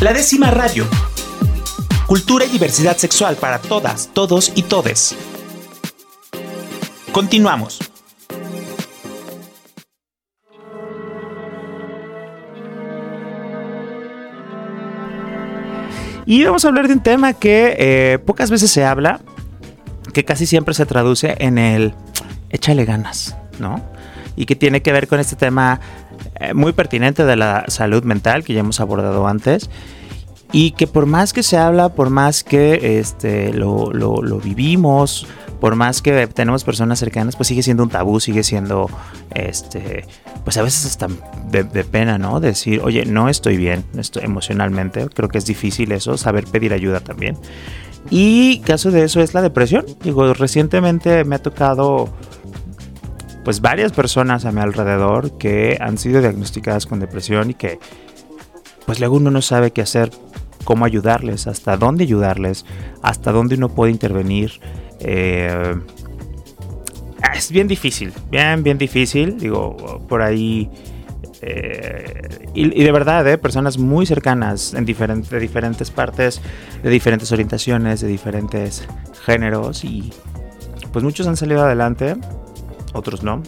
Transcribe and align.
La 0.00 0.14
décima 0.14 0.50
radio. 0.50 0.86
Cultura 2.06 2.46
y 2.46 2.48
diversidad 2.48 2.96
sexual 2.96 3.36
para 3.36 3.58
todas, 3.58 4.08
todos 4.14 4.50
y 4.54 4.62
todes. 4.62 5.14
Continuamos. 7.12 7.78
Y 16.24 16.44
vamos 16.44 16.64
a 16.64 16.68
hablar 16.68 16.88
de 16.88 16.94
un 16.94 17.02
tema 17.02 17.34
que 17.34 17.76
eh, 17.78 18.18
pocas 18.20 18.50
veces 18.50 18.70
se 18.70 18.86
habla, 18.86 19.20
que 20.14 20.24
casi 20.24 20.46
siempre 20.46 20.72
se 20.72 20.86
traduce 20.86 21.36
en 21.40 21.58
el 21.58 21.92
échale 22.48 22.86
ganas, 22.86 23.36
¿no? 23.58 23.84
Y 24.36 24.46
que 24.46 24.56
tiene 24.56 24.82
que 24.82 24.92
ver 24.92 25.08
con 25.08 25.20
este 25.20 25.36
tema 25.36 25.80
eh, 26.38 26.54
muy 26.54 26.72
pertinente 26.72 27.24
de 27.24 27.36
la 27.36 27.64
salud 27.68 28.04
mental 28.04 28.44
que 28.44 28.54
ya 28.54 28.60
hemos 28.60 28.80
abordado 28.80 29.26
antes. 29.26 29.70
Y 30.52 30.72
que 30.72 30.86
por 30.86 31.06
más 31.06 31.32
que 31.32 31.42
se 31.42 31.56
habla, 31.56 31.90
por 31.90 32.10
más 32.10 32.42
que 32.42 32.98
este, 32.98 33.52
lo, 33.52 33.92
lo, 33.92 34.22
lo 34.22 34.38
vivimos, 34.38 35.26
por 35.60 35.76
más 35.76 36.02
que 36.02 36.26
tenemos 36.26 36.64
personas 36.64 36.98
cercanas, 36.98 37.36
pues 37.36 37.46
sigue 37.48 37.62
siendo 37.62 37.82
un 37.82 37.90
tabú, 37.90 38.18
sigue 38.18 38.42
siendo, 38.42 38.88
este, 39.34 40.06
pues 40.42 40.56
a 40.56 40.62
veces 40.62 40.86
hasta 40.86 41.06
de, 41.50 41.64
de, 41.64 41.84
pena, 41.84 42.18
¿no? 42.18 42.40
Decir, 42.40 42.80
oye, 42.82 43.04
no 43.04 43.28
estoy 43.28 43.58
bien, 43.58 43.84
estoy 43.96 44.24
emocionalmente, 44.24 45.06
creo 45.14 45.28
que 45.28 45.38
es 45.38 45.44
difícil 45.44 45.92
eso, 45.92 46.16
saber 46.16 46.46
pedir 46.46 46.72
ayuda 46.72 47.00
también. 47.00 47.36
Y 48.08 48.60
caso 48.60 48.90
de 48.90 49.04
eso 49.04 49.20
es 49.20 49.34
la 49.34 49.42
depresión. 49.42 49.84
Digo, 50.02 50.32
recientemente 50.32 51.24
me 51.24 51.36
ha 51.36 51.42
tocado 51.42 52.08
pues 53.50 53.62
varias 53.62 53.90
personas 53.90 54.44
a 54.44 54.52
mi 54.52 54.60
alrededor 54.60 55.36
que 55.36 55.76
han 55.80 55.98
sido 55.98 56.20
diagnosticadas 56.20 56.86
con 56.86 57.00
depresión 57.00 57.50
y 57.50 57.54
que 57.54 57.80
pues 58.86 59.00
luego 59.00 59.16
uno 59.16 59.32
no 59.32 59.42
sabe 59.42 59.72
qué 59.72 59.82
hacer, 59.82 60.12
cómo 60.62 60.84
ayudarles, 60.84 61.48
hasta 61.48 61.76
dónde 61.76 62.04
ayudarles, 62.04 62.64
hasta 63.02 63.32
dónde 63.32 63.56
uno 63.56 63.68
puede 63.68 63.90
intervenir. 63.90 64.60
Eh, 65.00 65.74
es 67.34 67.50
bien 67.50 67.66
difícil, 67.66 68.12
bien, 68.30 68.62
bien 68.62 68.78
difícil. 68.78 69.36
Digo, 69.36 70.00
por 70.08 70.22
ahí... 70.22 70.70
Eh, 71.42 72.28
y, 72.54 72.84
de 72.84 72.92
verdad, 72.92 73.26
eh, 73.26 73.36
personas 73.36 73.78
muy 73.78 74.06
cercanas 74.06 74.74
en 74.74 74.84
diferente, 74.84 75.28
de 75.28 75.40
diferentes 75.40 75.90
partes, 75.90 76.40
de 76.84 76.88
diferentes 76.88 77.32
orientaciones, 77.32 78.00
de 78.00 78.06
diferentes 78.06 78.86
géneros 79.24 79.82
y 79.82 80.12
pues 80.92 81.04
muchos 81.04 81.26
han 81.26 81.36
salido 81.36 81.64
adelante, 81.64 82.16
otros 82.92 83.22
no. 83.22 83.42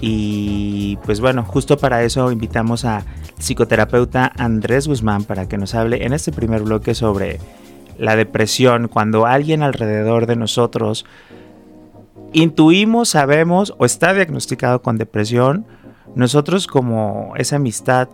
Y 0.00 0.98
pues 1.04 1.20
bueno, 1.20 1.44
justo 1.44 1.78
para 1.78 2.02
eso 2.02 2.32
invitamos 2.32 2.84
a 2.84 3.04
psicoterapeuta 3.38 4.32
Andrés 4.36 4.88
Guzmán 4.88 5.24
para 5.24 5.46
que 5.46 5.58
nos 5.58 5.74
hable 5.74 6.04
en 6.04 6.12
este 6.12 6.32
primer 6.32 6.62
bloque 6.62 6.94
sobre 6.94 7.38
la 7.98 8.16
depresión, 8.16 8.88
cuando 8.88 9.26
alguien 9.26 9.62
alrededor 9.62 10.26
de 10.26 10.36
nosotros 10.36 11.04
intuimos, 12.32 13.10
sabemos 13.10 13.74
o 13.78 13.84
está 13.84 14.12
diagnosticado 14.12 14.82
con 14.82 14.98
depresión, 14.98 15.66
nosotros 16.14 16.66
como 16.66 17.34
esa 17.36 17.56
amistad 17.56 18.08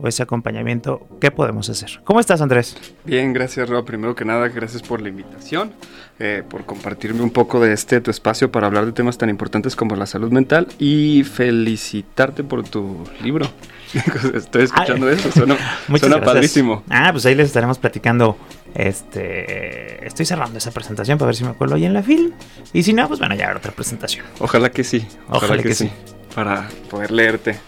o 0.00 0.08
ese 0.08 0.22
acompañamiento, 0.22 1.06
¿qué 1.20 1.30
podemos 1.30 1.68
hacer? 1.68 2.00
¿Cómo 2.04 2.20
estás, 2.20 2.40
Andrés? 2.40 2.76
Bien, 3.04 3.32
gracias, 3.32 3.68
Rob. 3.68 3.84
Primero 3.84 4.14
que 4.14 4.24
nada, 4.24 4.48
gracias 4.48 4.82
por 4.82 5.00
la 5.00 5.08
invitación, 5.08 5.72
eh, 6.18 6.42
por 6.48 6.64
compartirme 6.64 7.22
un 7.22 7.30
poco 7.30 7.60
de 7.60 7.72
este 7.72 8.00
tu 8.00 8.10
espacio 8.10 8.50
para 8.50 8.66
hablar 8.66 8.86
de 8.86 8.92
temas 8.92 9.18
tan 9.18 9.28
importantes 9.28 9.74
como 9.74 9.96
la 9.96 10.06
salud 10.06 10.30
mental 10.30 10.68
y 10.78 11.24
felicitarte 11.24 12.44
por 12.44 12.68
tu 12.68 13.04
libro. 13.22 13.46
Estoy 14.34 14.64
escuchando 14.64 15.08
Ay, 15.08 15.14
eso, 15.14 15.32
suena, 15.32 15.56
suena 15.98 16.20
padrísimo. 16.20 16.84
Ah, 16.90 17.08
pues 17.10 17.26
ahí 17.26 17.34
les 17.34 17.46
estaremos 17.46 17.78
platicando. 17.78 18.36
Este, 18.74 20.06
estoy 20.06 20.26
cerrando 20.26 20.58
esa 20.58 20.70
presentación 20.70 21.18
para 21.18 21.28
ver 21.28 21.36
si 21.36 21.42
me 21.42 21.50
acuerdo 21.50 21.74
ahí 21.74 21.86
en 21.86 21.94
la 21.94 22.02
film. 22.02 22.32
Y 22.72 22.82
si 22.82 22.92
no, 22.92 23.08
pues 23.08 23.18
van 23.18 23.32
a 23.32 23.34
llevar 23.34 23.56
otra 23.56 23.72
presentación. 23.72 24.26
Ojalá 24.38 24.70
que 24.70 24.84
sí. 24.84 25.06
Ojalá, 25.28 25.46
Ojalá 25.46 25.62
que, 25.62 25.68
que, 25.70 25.74
sí. 25.74 25.84
sí. 25.86 26.14
Para 26.34 26.68
poder 26.90 27.10
leerte 27.10 27.58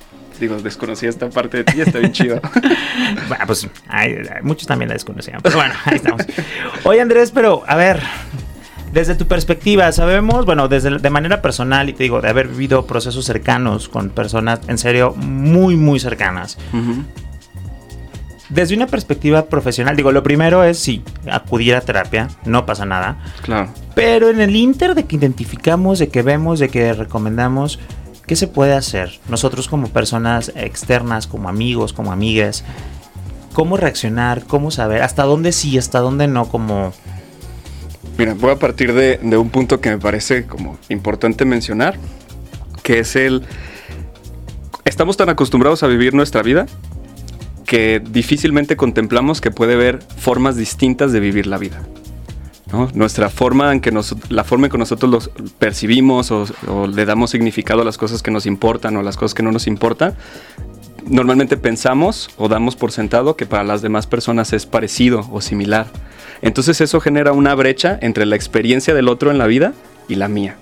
digo, 0.41 0.57
desconocía 0.61 1.09
esta 1.09 1.29
parte 1.31 1.59
de 1.59 1.65
ti, 1.65 1.81
está 1.81 1.99
bien 1.99 2.13
chido. 2.13 2.41
bueno, 3.29 3.45
pues 3.47 3.69
hay, 3.89 4.17
muchos 4.43 4.67
también 4.67 4.89
la 4.89 4.95
desconocían, 4.95 5.41
pero 5.43 5.57
bueno, 5.57 5.75
ahí 5.85 5.97
estamos. 5.97 6.23
Oye 6.85 7.01
Andrés, 7.01 7.31
pero 7.31 7.63
a 7.67 7.77
ver, 7.77 8.01
desde 8.93 9.15
tu 9.15 9.27
perspectiva, 9.27 9.91
sabemos, 9.93 10.47
bueno, 10.47 10.67
desde 10.69 10.99
de 10.99 11.11
manera 11.11 11.41
personal 11.43 11.89
y 11.89 11.93
te 11.93 12.03
digo, 12.03 12.21
de 12.21 12.29
haber 12.29 12.49
vivido 12.49 12.87
procesos 12.87 13.25
cercanos 13.25 13.89
con 13.89 14.11
personas 14.11 14.61
en 14.69 14.79
serio 14.79 15.15
muy, 15.17 15.77
muy 15.77 16.01
cercanas. 16.01 16.59
Uh 16.73 16.77
-huh. 16.77 17.05
Desde 18.51 18.75
una 18.75 18.89
perspectiva 18.89 19.47
profesional, 19.47 19.95
digo, 19.95 20.11
lo 20.11 20.25
primero 20.25 20.65
es 20.65 20.77
sí, 20.77 21.05
acudir 21.31 21.77
a 21.77 21.81
terapia, 21.83 22.29
no 22.45 22.67
pasa 22.67 22.85
nada. 22.85 23.19
Claro. 23.43 23.73
Pero 23.95 24.29
en 24.29 24.41
el 24.41 24.57
inter 24.57 24.97
de 24.97 25.05
que 25.05 25.15
identificamos, 25.15 26.01
de 26.01 26.09
que 26.09 26.23
vemos, 26.23 26.59
de 26.59 26.69
que 26.69 26.93
recomendamos, 26.93 27.79
¿qué 28.27 28.37
se 28.37 28.47
puede 28.47 28.75
hacer? 28.75 29.21
Nosotros 29.29 29.69
como 29.69 29.89
personas 29.89 30.53
externas, 30.55 31.27
como 31.27 31.49
amigos, 31.49 31.93
como 31.93 32.13
amigas, 32.13 32.65
¿cómo 33.53 33.77
reaccionar? 33.77 34.45
¿Cómo 34.45 34.71
saber? 34.71 35.03
¿Hasta 35.03 35.25
dónde 35.25 35.53
sí, 35.53 35.79
hasta 35.79 36.01
dónde 36.01 36.27
no? 36.27 36.49
Como... 36.49 36.93
Mira, 38.19 38.35
voy 38.35 38.51
a 38.51 38.59
partir 38.59 38.93
de, 38.93 39.19
de 39.19 39.37
un 39.37 39.51
punto 39.51 39.81
que 39.81 39.91
me 39.91 39.99
parece 39.99 40.47
como 40.47 40.79
importante 40.89 41.45
mencionar, 41.45 41.97
que 42.83 43.01
es 43.01 43.17
el... 43.17 43.43
Estamos 44.85 45.17
tan 45.17 45.29
acostumbrados 45.29 45.83
a 45.83 45.87
vivir 45.87 46.15
nuestra 46.15 46.43
vida 46.43 46.67
que 47.71 48.03
difícilmente 48.05 48.77
contemplamos 48.77 49.41
que 49.41 49.53
puede 49.53 49.75
haber 49.75 50.01
formas 50.17 50.57
distintas 50.57 51.13
de 51.13 51.21
vivir 51.21 51.47
la 51.47 51.57
vida. 51.57 51.81
Nuestra 52.95 53.31
forma 53.31 53.73
en 53.73 53.81
que 53.81 53.91
nos, 53.91 54.15
la 54.31 54.45
forma 54.45 54.67
en 54.67 54.73
que 54.73 54.79
nosotros 54.79 55.11
los 55.11 55.31
percibimos 55.59 56.31
o, 56.31 56.47
le 56.87 57.05
damos 57.05 57.31
significado 57.31 57.83
a 57.83 57.85
las 57.85 57.99
cosas 57.99 58.23
que 58.23 58.31
nos 58.31 58.47
importan 58.47 58.97
o 58.97 59.03
las 59.03 59.17
cosas 59.17 59.35
que 59.35 59.43
no 59.43 59.51
nos 59.51 59.67
importan, 59.67 60.15
normalmente 61.07 61.57
pensamos 61.57 62.31
o 62.37 62.49
damos 62.49 62.77
por 62.77 62.93
sentado 62.93 63.35
que 63.37 63.47
para 63.47 63.65
las 63.65 63.83
demás 63.83 64.07
personas 64.07 64.53
es 64.53 64.67
parecido 64.67 65.27
o 65.33 65.41
similar. 65.41 65.87
Entonces 66.43 66.81
eso 66.81 67.01
genera 67.01 67.33
una 67.33 67.55
brecha 67.55 67.99
entre 68.01 68.25
la 68.25 68.37
experiencia 68.37 68.95
del 68.95 69.09
otro 69.09 69.31
en 69.31 69.39
la 69.39 69.47
vida 69.47 69.73
y 70.09 70.15
la 70.15 70.29
mía. 70.29 70.57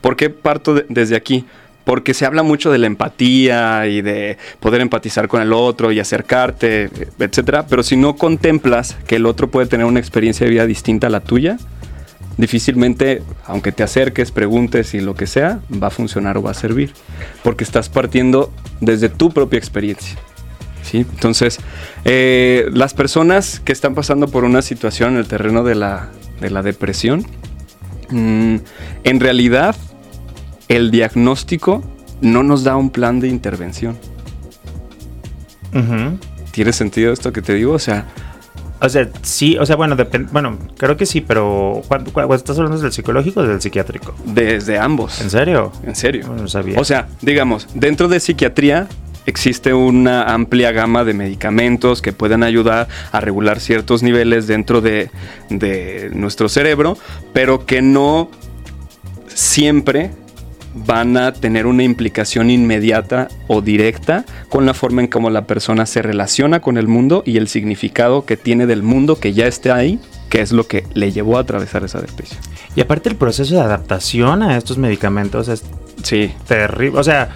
¿Por 0.00 0.16
qué 0.16 0.30
parto 0.30 0.74
de, 0.74 0.86
desde 0.88 1.16
aquí? 1.16 1.44
Porque 1.84 2.14
se 2.14 2.26
habla 2.26 2.42
mucho 2.42 2.70
de 2.70 2.78
la 2.78 2.86
empatía 2.86 3.86
y 3.86 4.02
de 4.02 4.38
poder 4.60 4.80
empatizar 4.80 5.28
con 5.28 5.42
el 5.42 5.52
otro 5.52 5.92
y 5.92 6.00
acercarte, 6.00 6.90
etcétera, 7.18 7.66
pero 7.66 7.82
si 7.82 7.96
no 7.96 8.16
contemplas 8.16 8.96
que 9.06 9.16
el 9.16 9.26
otro 9.26 9.50
puede 9.50 9.66
tener 9.66 9.86
una 9.86 10.00
experiencia 10.00 10.44
de 10.44 10.50
vida 10.50 10.66
distinta 10.66 11.08
a 11.08 11.10
la 11.10 11.20
tuya, 11.20 11.58
difícilmente, 12.36 13.22
aunque 13.46 13.72
te 13.72 13.82
acerques, 13.82 14.30
preguntes 14.30 14.94
y 14.94 15.00
lo 15.00 15.14
que 15.14 15.26
sea, 15.26 15.60
va 15.82 15.88
a 15.88 15.90
funcionar 15.90 16.36
o 16.38 16.42
va 16.42 16.52
a 16.52 16.54
servir, 16.54 16.92
porque 17.42 17.64
estás 17.64 17.88
partiendo 17.88 18.52
desde 18.80 19.08
tu 19.08 19.30
propia 19.30 19.58
experiencia. 19.58 20.18
¿sí? 20.82 20.98
Entonces, 20.98 21.58
eh, 22.04 22.68
las 22.72 22.94
personas 22.94 23.60
que 23.60 23.72
están 23.72 23.94
pasando 23.94 24.28
por 24.28 24.44
una 24.44 24.62
situación 24.62 25.12
en 25.12 25.18
el 25.18 25.26
terreno 25.26 25.62
de 25.64 25.74
la, 25.74 26.08
de 26.40 26.50
la 26.50 26.62
depresión, 26.62 27.26
mmm, 28.10 28.56
en 29.04 29.20
realidad 29.20 29.76
el 30.76 30.90
diagnóstico 30.90 31.82
no 32.22 32.42
nos 32.42 32.64
da 32.64 32.76
un 32.76 32.90
plan 32.90 33.20
de 33.20 33.28
intervención. 33.28 33.96
Uh 35.74 35.78
-huh. 35.78 36.18
¿Tiene 36.50 36.72
sentido 36.72 37.12
esto 37.12 37.32
que 37.32 37.42
te 37.42 37.54
digo? 37.54 37.74
O 37.74 37.78
sea... 37.78 38.06
O 38.80 38.88
sea, 38.88 39.08
sí, 39.22 39.56
o 39.58 39.64
sea, 39.64 39.76
bueno, 39.76 39.96
bueno, 40.32 40.58
creo 40.76 40.96
que 40.96 41.06
sí, 41.06 41.20
pero 41.20 41.82
¿cuándo, 41.86 42.12
cuándo 42.12 42.34
estás 42.34 42.58
hablando 42.58 42.80
del 42.80 42.90
psicológico 42.90 43.40
o 43.40 43.42
del 43.44 43.60
psiquiátrico? 43.60 44.12
Desde 44.24 44.76
ambos. 44.76 45.20
¿En 45.20 45.30
serio? 45.30 45.70
En 45.84 45.94
serio. 45.94 46.26
No, 46.26 46.34
no 46.34 46.48
sabía. 46.48 46.80
O 46.80 46.84
sea, 46.84 47.06
digamos, 47.20 47.68
dentro 47.74 48.08
de 48.08 48.18
psiquiatría 48.18 48.88
existe 49.24 49.72
una 49.72 50.34
amplia 50.34 50.72
gama 50.72 51.04
de 51.04 51.14
medicamentos 51.14 52.02
que 52.02 52.12
pueden 52.12 52.42
ayudar 52.42 52.88
a 53.12 53.20
regular 53.20 53.60
ciertos 53.60 54.02
niveles 54.02 54.48
dentro 54.48 54.80
de, 54.80 55.10
de 55.48 56.10
nuestro 56.14 56.48
cerebro, 56.48 56.96
pero 57.32 57.66
que 57.66 57.82
no 57.82 58.30
siempre 59.28 60.10
van 60.74 61.16
a 61.16 61.32
tener 61.32 61.66
una 61.66 61.82
implicación 61.82 62.50
inmediata 62.50 63.28
o 63.46 63.60
directa 63.60 64.24
con 64.48 64.66
la 64.66 64.74
forma 64.74 65.02
en 65.02 65.08
cómo 65.08 65.30
la 65.30 65.46
persona 65.46 65.86
se 65.86 66.02
relaciona 66.02 66.60
con 66.60 66.78
el 66.78 66.88
mundo 66.88 67.22
y 67.26 67.36
el 67.36 67.48
significado 67.48 68.24
que 68.24 68.36
tiene 68.36 68.66
del 68.66 68.82
mundo 68.82 69.16
que 69.20 69.32
ya 69.32 69.46
esté 69.46 69.70
ahí, 69.70 70.00
que 70.28 70.40
es 70.40 70.52
lo 70.52 70.66
que 70.66 70.84
le 70.94 71.12
llevó 71.12 71.36
a 71.36 71.40
atravesar 71.40 71.84
esa 71.84 72.00
depresión. 72.00 72.40
Y 72.74 72.80
aparte 72.80 73.08
el 73.08 73.16
proceso 73.16 73.54
de 73.54 73.60
adaptación 73.60 74.42
a 74.42 74.56
estos 74.56 74.78
medicamentos 74.78 75.48
es 75.48 75.62
sí. 76.02 76.32
terrible. 76.46 76.98
O 76.98 77.04
sea, 77.04 77.28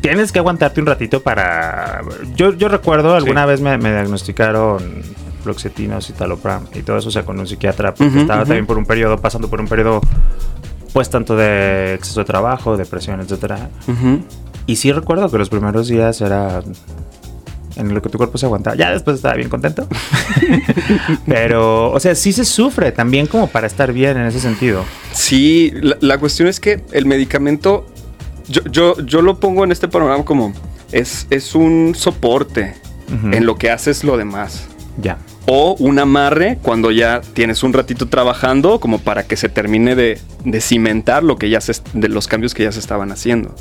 tienes 0.00 0.30
que 0.30 0.38
aguantarte 0.38 0.80
un 0.80 0.86
ratito 0.86 1.22
para... 1.22 2.02
Yo, 2.36 2.54
yo 2.54 2.68
recuerdo, 2.68 3.14
alguna 3.14 3.42
sí. 3.42 3.48
vez 3.48 3.60
me, 3.60 3.76
me 3.78 3.90
diagnosticaron 3.90 5.02
fluoxetina, 5.42 6.00
citalopram 6.00 6.66
y 6.74 6.82
todo 6.82 6.98
eso, 6.98 7.08
o 7.08 7.12
sea, 7.12 7.24
con 7.24 7.38
un 7.38 7.46
psiquiatra, 7.46 7.94
porque 7.94 8.12
uh 8.12 8.18
-huh, 8.18 8.20
estaba 8.22 8.40
uh 8.40 8.44
-huh. 8.44 8.48
también 8.48 8.66
por 8.66 8.78
un 8.78 8.86
periodo, 8.86 9.18
pasando 9.18 9.48
por 9.48 9.60
un 9.60 9.68
periodo 9.68 10.00
pues 10.96 11.10
tanto 11.10 11.36
de 11.36 11.92
exceso 11.92 12.20
de 12.20 12.24
trabajo, 12.24 12.78
depresión, 12.78 13.20
etcétera. 13.20 13.68
Uh 13.86 13.90
-huh. 13.92 14.22
Y 14.64 14.76
sí 14.76 14.92
recuerdo 14.92 15.30
que 15.30 15.36
los 15.36 15.50
primeros 15.50 15.88
días 15.88 16.22
era 16.22 16.62
en 17.76 17.92
lo 17.92 18.00
que 18.00 18.08
tu 18.08 18.16
cuerpo 18.16 18.38
se 18.38 18.46
aguantaba. 18.46 18.76
Ya 18.76 18.92
después 18.92 19.16
estaba 19.16 19.34
bien 19.34 19.50
contento. 19.50 19.86
Pero, 21.26 21.90
o 21.92 22.00
sea, 22.00 22.14
sí 22.14 22.32
se 22.32 22.46
sufre 22.46 22.92
también 22.92 23.26
como 23.26 23.46
para 23.46 23.66
estar 23.66 23.92
bien 23.92 24.16
en 24.16 24.24
ese 24.24 24.40
sentido. 24.40 24.84
Sí, 25.12 25.70
la, 25.82 25.98
la 26.00 26.16
cuestión 26.16 26.48
es 26.48 26.60
que 26.60 26.82
el 26.92 27.04
medicamento, 27.04 27.84
yo, 28.48 28.62
yo, 28.64 28.98
yo 29.04 29.20
lo 29.20 29.38
pongo 29.38 29.64
en 29.64 29.72
este 29.72 29.88
panorama 29.88 30.24
como 30.24 30.54
es, 30.92 31.26
es 31.28 31.54
un 31.54 31.92
soporte 31.94 32.74
Ujú. 33.14 33.36
en 33.36 33.44
lo 33.44 33.56
que 33.56 33.70
haces 33.70 34.02
lo 34.02 34.16
demás. 34.16 34.66
Ya. 34.96 35.18
O 35.46 35.76
un 35.78 35.98
amarre 35.98 36.58
cuando 36.60 36.90
ya 36.90 37.20
tienes 37.20 37.62
un 37.62 37.72
ratito 37.72 38.08
trabajando 38.08 38.80
como 38.80 38.98
para 38.98 39.26
que 39.26 39.36
se 39.36 39.48
termine 39.48 39.94
de, 39.94 40.18
de 40.44 40.60
cimentar 40.60 41.22
lo 41.22 41.36
que 41.36 41.48
ya 41.48 41.60
se, 41.60 41.72
de 41.92 42.08
los 42.08 42.26
cambios 42.26 42.52
que 42.52 42.64
ya 42.64 42.72
se 42.72 42.80
estaban 42.80 43.12
haciendo. 43.12 43.54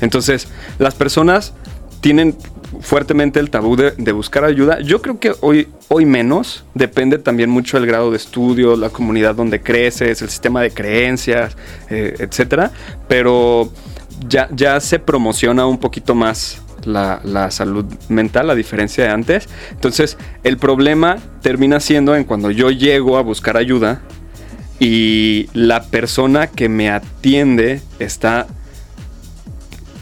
Entonces, 0.00 0.48
las 0.78 0.94
personas 0.94 1.52
tienen 2.00 2.36
fuertemente 2.80 3.40
el 3.40 3.50
tabú 3.50 3.76
de, 3.76 4.12
buscar 4.12 4.44
ayuda. 4.44 4.80
Yo 4.80 5.02
creo 5.02 5.18
que 5.18 5.32
hoy, 5.40 5.68
hoy 5.88 6.04
menos. 6.04 6.64
Depende 6.74 7.18
también 7.18 7.50
mucho 7.50 7.78
del 7.78 7.86
grado 7.86 8.10
de 8.10 8.16
estudio, 8.16 8.76
la 8.76 8.90
comunidad 8.90 9.34
donde 9.34 9.60
creces, 9.60 10.22
el 10.22 10.28
sistema 10.28 10.62
de 10.62 10.70
creencias, 10.70 11.56
eh, 11.90 12.14
etcétera. 12.18 12.70
Pero 13.08 13.72
ya, 14.28 14.48
ya 14.52 14.78
se 14.80 14.98
promociona 14.98 15.66
un 15.66 15.78
poquito 15.78 16.14
más 16.14 16.62
la, 16.86 17.20
la 17.24 17.50
salud 17.50 17.84
mental, 18.08 18.48
a 18.50 18.54
diferencia 18.54 19.04
de 19.04 19.10
antes. 19.10 19.48
Entonces, 19.72 20.16
el 20.44 20.56
problema 20.58 21.18
termina 21.42 21.80
siendo 21.80 22.14
en 22.16 22.24
cuando 22.24 22.50
yo 22.50 22.70
llego 22.70 23.18
a 23.18 23.22
buscar 23.22 23.56
ayuda 23.56 24.00
y 24.78 25.48
la 25.54 25.84
persona 25.84 26.46
que 26.48 26.68
me 26.68 26.90
atiende 26.90 27.80
está 27.98 28.46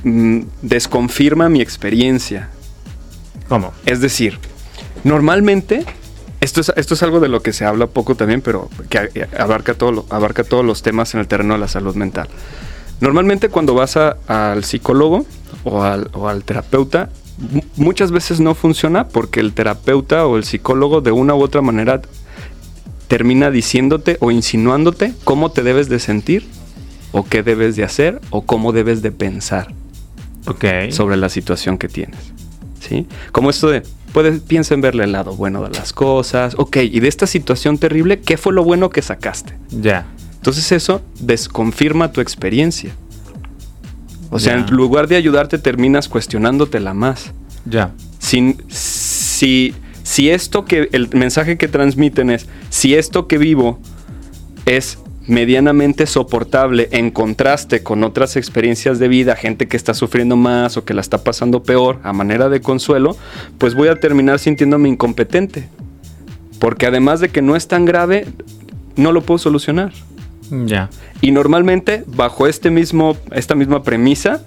mm, 0.05 0.41
desconfirma 0.63 1.49
mi 1.49 1.61
experiencia. 1.61 2.49
¿Cómo? 3.49 3.73
Es 3.87 4.01
decir, 4.01 4.39
normalmente, 5.05 5.85
esto 6.41 6.61
es, 6.61 6.73
esto 6.77 6.95
es 6.95 7.03
algo 7.03 7.21
de 7.21 7.29
lo 7.29 7.43
que 7.43 7.53
se 7.53 7.65
habla 7.65 7.87
poco 7.87 8.15
también, 8.15 8.41
pero 8.41 8.69
que 8.89 8.99
a- 8.99 9.09
abarca, 9.43 9.75
todo 9.75 10.07
abarca 10.11 10.45
todos 10.45 10.65
los 10.65 10.83
temas 10.83 11.15
en 11.15 11.21
el 11.21 11.29
terreno 11.29 11.55
de 11.55 11.61
la 11.61 11.69
salud 11.69 11.95
mental. 11.95 12.29
Normalmente 13.01 13.49
cuando 13.49 13.75
vas 13.75 13.97
a- 13.97 14.17
al 14.27 14.65
psicólogo 14.65 15.27
o 15.65 15.83
al, 15.83 16.11
o 16.13 16.29
al 16.29 16.45
terapeuta, 16.45 17.11
mu- 17.39 17.63
muchas 17.77 18.11
veces 18.13 18.41
no 18.41 18.55
funciona 18.55 19.09
porque 19.09 19.41
el 19.41 19.53
terapeuta 19.53 20.27
o 20.27 20.37
el 20.37 20.45
psicólogo 20.45 21.01
de 21.01 21.11
una 21.13 21.35
u 21.35 21.43
otra 21.43 21.63
manera 21.63 22.01
termina 23.09 23.51
diciéndote 23.51 24.17
o 24.21 24.31
insinuándote 24.31 25.13
cómo 25.25 25.51
te 25.51 25.63
debes 25.63 25.89
de 25.89 25.99
sentir 25.99 26.47
o 27.13 27.25
qué 27.25 27.43
debes 27.43 27.77
de 27.77 27.85
hacer 27.85 28.21
o 28.31 28.43
cómo 28.43 28.73
debes 28.73 29.03
de 29.03 29.13
pensar 29.13 29.73
sobre 30.93 31.17
la 31.17 31.29
situación 31.29 31.79
que 31.79 31.89
tienes. 31.89 32.19
¿Sí? 32.81 33.07
Como 33.33 33.49
esto 33.51 33.69
de, 33.71 33.83
puedes, 34.13 34.41
piensa 34.41 34.75
en 34.75 34.81
verle 34.83 35.05
el 35.05 35.13
lado 35.13 35.35
bueno 35.37 35.63
de 35.63 35.71
las 35.71 35.93
cosas. 35.93 36.55
Ok, 36.59 36.77
y 36.79 37.01
de 37.01 37.09
esta 37.09 37.27
situación 37.27 37.79
terrible, 37.79 38.21
¿qué 38.21 38.37
fue 38.37 38.53
lo 38.53 38.63
bueno 38.65 38.91
que 38.91 39.01
sacaste? 39.01 39.55
Ya. 39.71 40.07
Entonces 40.35 40.71
eso 40.73 41.01
desconfirma 41.21 42.13
tu 42.13 42.21
experiencia. 42.21 42.95
O 44.35 44.41
sea, 44.41 44.55
en 44.55 44.67
lugar 44.67 45.07
de 45.07 45.15
ayudarte, 45.15 45.59
terminas 45.59 46.09
cuestionándotela 46.09 46.93
más. 46.93 47.33
Ya. 47.67 47.93
Sin, 48.19 48.57
si, 48.69 49.77
si 50.03 50.29
esto 50.29 50.65
que, 50.65 50.89
el 50.91 51.09
mensaje 51.11 51.57
que 51.57 51.69
transmiten 51.69 52.31
es, 52.31 52.49
si 52.69 52.97
esto 52.97 53.29
que 53.29 53.39
vivo 53.39 53.79
es 54.67 54.99
medianamente 55.29 56.07
soportable 56.07 56.89
en 56.91 57.13
contraste 57.13 57.85
con 57.85 58.03
otras 58.03 58.35
experiencias 58.35 58.99
de 58.99 59.07
vida, 59.07 59.37
gente 59.37 59.69
que 59.69 59.77
está 59.77 59.95
sufriendo 59.95 60.35
más 60.35 60.77
o 60.77 60.85
que 60.85 60.95
la 60.95 61.01
está 61.01 61.19
pasando 61.23 61.63
peor 61.63 62.01
a 62.03 62.13
manera 62.13 62.49
de 62.49 62.61
consuelo, 62.61 63.17
pues 63.59 63.77
voy 63.77 63.87
a 63.87 64.01
terminar 64.01 64.41
sintiéndome 64.41 64.89
incompetente. 64.89 65.69
Porque 66.59 66.87
además 66.87 67.21
de 67.21 67.29
que 67.29 67.41
no 67.41 67.55
es 67.55 67.69
tan 67.69 67.85
grave, 67.85 68.27
no 68.97 69.13
lo 69.13 69.23
puedo 69.23 69.39
solucionar. 69.39 69.93
Ya. 70.51 70.91
Y 71.21 71.31
normalmente, 71.33 72.05
bajo 72.07 72.47
este 72.47 72.71
mismo, 72.71 73.17
esta 73.33 73.55
misma 73.55 73.83
premisa, 73.83 74.43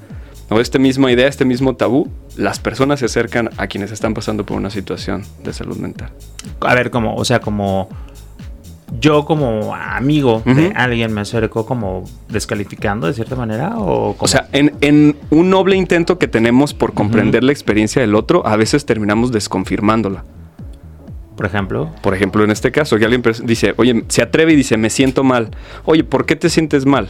o 0.50 0.60
esta 0.62 0.80
misma 0.80 1.12
idea, 1.12 1.28
este 1.28 1.44
mismo 1.46 1.76
tabú, 1.76 2.10
las 2.38 2.60
personas 2.60 3.00
se 3.00 3.06
acercan 3.08 3.50
a 3.58 3.68
quienes 3.68 3.92
están 3.92 4.14
pasando 4.14 4.46
por 4.46 4.56
una 4.58 4.70
situación 4.70 5.24
de 5.44 5.52
salud 5.54 5.78
mental. 5.78 6.10
A 6.62 6.74
ver, 6.76 6.90
como, 6.92 7.16
o 7.16 7.26
sea, 7.26 7.40
como 7.42 7.90
yo 9.02 9.26
como 9.26 9.76
amigo 9.76 10.44
de 10.46 10.72
alguien 10.74 11.12
me 11.14 11.20
acerco 11.20 11.66
como 11.66 12.06
descalificando 12.30 13.08
de 13.08 13.14
cierta 13.14 13.36
manera 13.36 13.74
o 13.78 14.14
como- 14.14 14.18
O 14.22 14.28
sea, 14.28 14.48
en, 14.54 14.74
en 14.80 15.18
un 15.30 15.50
noble 15.50 15.76
intento 15.76 16.18
que 16.18 16.30
tenemos 16.30 16.74
por 16.74 16.94
comprender 16.94 17.44
la 17.44 17.52
experiencia 17.52 18.02
del 18.02 18.16
otro, 18.16 18.48
a 18.48 18.56
veces 18.56 18.86
terminamos 18.86 19.34
desconfirmándola. 19.34 20.24
Por 21.38 21.46
ejemplo, 21.46 21.92
Por 22.02 22.14
ejemplo, 22.16 22.44
en 22.44 22.52
este 22.52 22.72
caso, 22.72 22.98
que 22.98 23.06
alguien 23.06 23.24
dice, 23.44 23.74
oye, 23.78 24.04
se 24.08 24.24
atreve 24.24 24.54
y 24.54 24.56
dice, 24.56 24.76
me 24.76 24.90
siento 24.90 25.24
mal. 25.24 25.52
Oye, 25.86 26.04
¿por 26.04 26.26
qué 26.26 26.36
te 26.36 26.50
sientes 26.50 26.86
mal? 26.86 27.10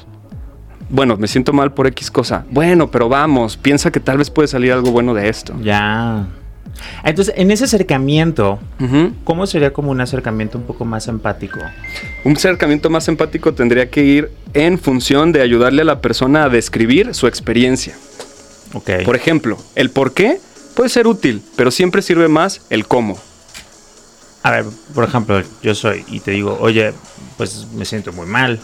Bueno, 0.90 1.18
me 1.18 1.28
siento 1.28 1.54
mal 1.54 1.74
por 1.74 1.88
X 1.88 2.12
cosa. 2.12 2.46
Bueno, 2.52 2.92
pero 2.92 3.10
vamos, 3.10 3.58
piensa 3.58 3.90
que 3.90 4.00
tal 4.00 4.18
vez 4.18 4.30
puede 4.30 4.48
salir 4.48 4.72
algo 4.74 4.92
bueno 4.92 5.14
de 5.14 5.30
esto. 5.30 5.56
ya. 5.64 6.28
Entonces, 7.04 7.34
en 7.38 7.50
ese 7.50 7.64
acercamiento. 7.64 8.60
¿cómo 9.24 9.48
sería 9.48 9.74
como 9.74 9.90
un 9.90 10.02
acercamiento 10.02 10.58
un 10.58 10.66
poco 10.66 10.86
más 10.86 11.08
empático? 11.08 11.60
Un 12.24 12.34
acercamiento 12.34 12.90
más 12.90 13.08
empático 13.08 13.54
tendría 13.54 13.90
que 13.90 14.04
ir 14.04 14.32
en 14.54 14.78
función 14.78 15.32
de 15.32 15.42
ayudarle 15.42 15.82
a 15.82 15.86
la 15.86 16.02
persona 16.02 16.44
a 16.44 16.50
describir 16.50 17.16
su 17.16 17.26
experiencia. 17.26 17.96
Ok. 18.74 18.92
Por 19.06 19.16
ejemplo, 19.16 19.58
el 19.76 19.90
por 19.90 20.14
qué 20.14 20.38
puede 20.76 20.90
ser 20.90 21.08
útil, 21.08 21.42
pero 21.56 21.72
siempre 21.72 22.02
sirve 22.02 22.28
más 22.28 22.62
el 22.70 22.86
cómo. 22.86 23.18
A 24.48 24.52
ver, 24.52 24.66
por 24.96 25.04
ejemplo, 25.04 25.44
yo 25.62 25.76
soy 25.76 26.06
y 26.08 26.22
te 26.22 26.32
digo, 26.32 26.58
oye, 26.62 26.94
pues 27.36 27.68
me 27.76 27.84
siento 27.84 28.14
muy 28.14 28.26
mal. 28.26 28.62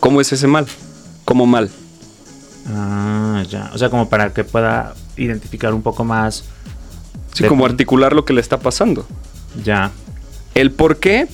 ¿Cómo 0.00 0.22
es 0.22 0.32
ese 0.32 0.46
mal? 0.46 0.66
¿Cómo 1.26 1.44
mal? 1.44 1.68
Ah, 2.66 3.44
ya. 3.46 3.70
O 3.74 3.76
sea, 3.76 3.90
como 3.90 4.08
para 4.08 4.32
que 4.32 4.44
pueda 4.44 4.94
identificar 5.18 5.74
un 5.74 5.82
poco 5.82 6.04
más. 6.04 6.44
Sí, 7.34 7.44
como 7.44 7.66
articular 7.66 8.14
lo 8.14 8.24
que 8.24 8.32
le 8.32 8.40
está 8.40 8.60
pasando. 8.60 9.06
Ya. 9.62 9.90
El 10.54 10.70
por 10.70 11.00
qué 11.00 11.28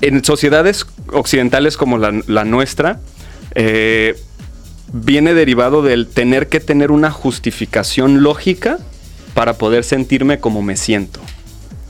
en 0.00 0.22
sociedades 0.22 0.86
occidentales 1.12 1.76
como 1.76 1.98
la, 1.98 2.22
la 2.28 2.44
nuestra 2.44 3.00
eh, 3.56 4.16
viene 4.92 5.34
derivado 5.34 5.82
del 5.82 6.06
tener 6.06 6.48
que 6.48 6.60
tener 6.60 6.92
una 6.92 7.10
justificación 7.10 8.22
lógica 8.22 8.78
para 9.34 9.54
poder 9.54 9.82
sentirme 9.82 10.38
como 10.38 10.62
me 10.62 10.76
siento. 10.76 11.18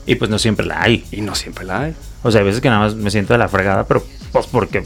Y 0.09 0.15
pues 0.15 0.31
no 0.31 0.39
siempre 0.39 0.65
la 0.65 0.81
hay. 0.81 1.05
Y 1.11 1.21
no 1.21 1.35
siempre 1.35 1.65
la 1.65 1.81
hay. 1.81 1.95
O 2.23 2.31
sea, 2.31 2.39
hay 2.39 2.45
veces 2.45 2.61
que 2.61 2.69
nada 2.69 2.81
más 2.81 2.95
me 2.95 3.11
siento 3.11 3.33
de 3.33 3.39
la 3.39 3.47
fregada, 3.47 3.85
pero 3.85 4.03
pues 4.31 4.47
porque. 4.47 4.83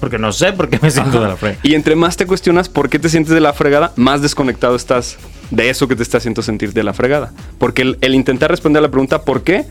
Porque 0.00 0.18
no 0.18 0.32
sé 0.32 0.52
por 0.52 0.68
qué 0.68 0.78
me 0.80 0.90
siento 0.90 1.20
de 1.20 1.28
la 1.28 1.36
fregada. 1.36 1.60
Y 1.62 1.74
entre 1.74 1.96
más 1.96 2.16
te 2.16 2.24
cuestionas 2.24 2.68
por 2.68 2.88
qué 2.88 2.98
te 2.98 3.08
sientes 3.08 3.34
de 3.34 3.40
la 3.40 3.52
fregada, 3.52 3.92
más 3.96 4.22
desconectado 4.22 4.74
estás 4.74 5.18
de 5.50 5.70
eso 5.70 5.88
que 5.88 5.96
te 5.96 6.02
está 6.02 6.18
haciendo 6.18 6.40
sentir 6.40 6.72
de 6.72 6.82
la 6.82 6.94
fregada. 6.94 7.32
Porque 7.58 7.82
el, 7.82 7.98
el 8.00 8.14
intentar 8.14 8.50
responder 8.50 8.80
a 8.80 8.82
la 8.82 8.90
pregunta 8.90 9.22
¿por 9.22 9.42
qué? 9.42 9.66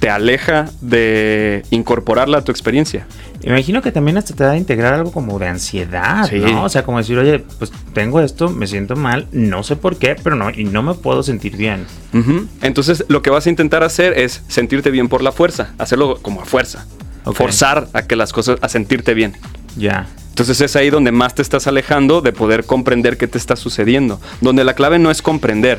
Te 0.00 0.10
aleja 0.10 0.66
de 0.80 1.62
incorporarla 1.70 2.38
a 2.38 2.44
tu 2.44 2.50
experiencia. 2.50 3.06
Imagino 3.42 3.80
que 3.80 3.92
también 3.92 4.18
hasta 4.18 4.34
te 4.34 4.44
da 4.44 4.50
a 4.52 4.56
integrar 4.56 4.92
algo 4.94 5.12
como 5.12 5.38
de 5.38 5.46
ansiedad, 5.46 6.28
Sí. 6.28 6.38
¿no? 6.38 6.64
O 6.64 6.68
sea, 6.68 6.82
como 6.82 6.98
decir, 6.98 7.18
oye, 7.18 7.38
pues 7.58 7.70
tengo 7.94 8.20
esto, 8.20 8.50
me 8.50 8.66
siento 8.66 8.96
mal, 8.96 9.26
no 9.32 9.62
sé 9.62 9.76
por 9.76 9.96
qué, 9.96 10.16
pero 10.22 10.36
no, 10.36 10.50
y 10.50 10.64
no 10.64 10.82
me 10.82 10.94
puedo 10.94 11.22
sentir 11.22 11.56
bien. 11.56 11.86
Entonces, 12.62 13.04
lo 13.08 13.22
que 13.22 13.30
vas 13.30 13.46
a 13.46 13.50
intentar 13.50 13.82
hacer 13.82 14.18
es 14.18 14.42
sentirte 14.48 14.90
bien 14.90 15.08
por 15.08 15.22
la 15.22 15.32
fuerza, 15.32 15.72
hacerlo 15.78 16.18
como 16.20 16.42
a 16.42 16.44
fuerza. 16.44 16.86
Forzar 17.32 17.88
a 17.92 18.02
que 18.02 18.16
las 18.16 18.32
cosas, 18.32 18.58
a 18.62 18.68
sentirte 18.68 19.14
bien. 19.14 19.36
Ya. 19.76 20.06
Entonces 20.30 20.60
es 20.62 20.74
ahí 20.76 20.88
donde 20.88 21.12
más 21.12 21.34
te 21.34 21.42
estás 21.42 21.66
alejando 21.66 22.22
de 22.22 22.32
poder 22.32 22.64
comprender 22.64 23.18
qué 23.18 23.26
te 23.26 23.36
está 23.36 23.56
sucediendo. 23.56 24.18
Donde 24.40 24.64
la 24.64 24.74
clave 24.74 24.98
no 24.98 25.10
es 25.10 25.20
comprender. 25.20 25.78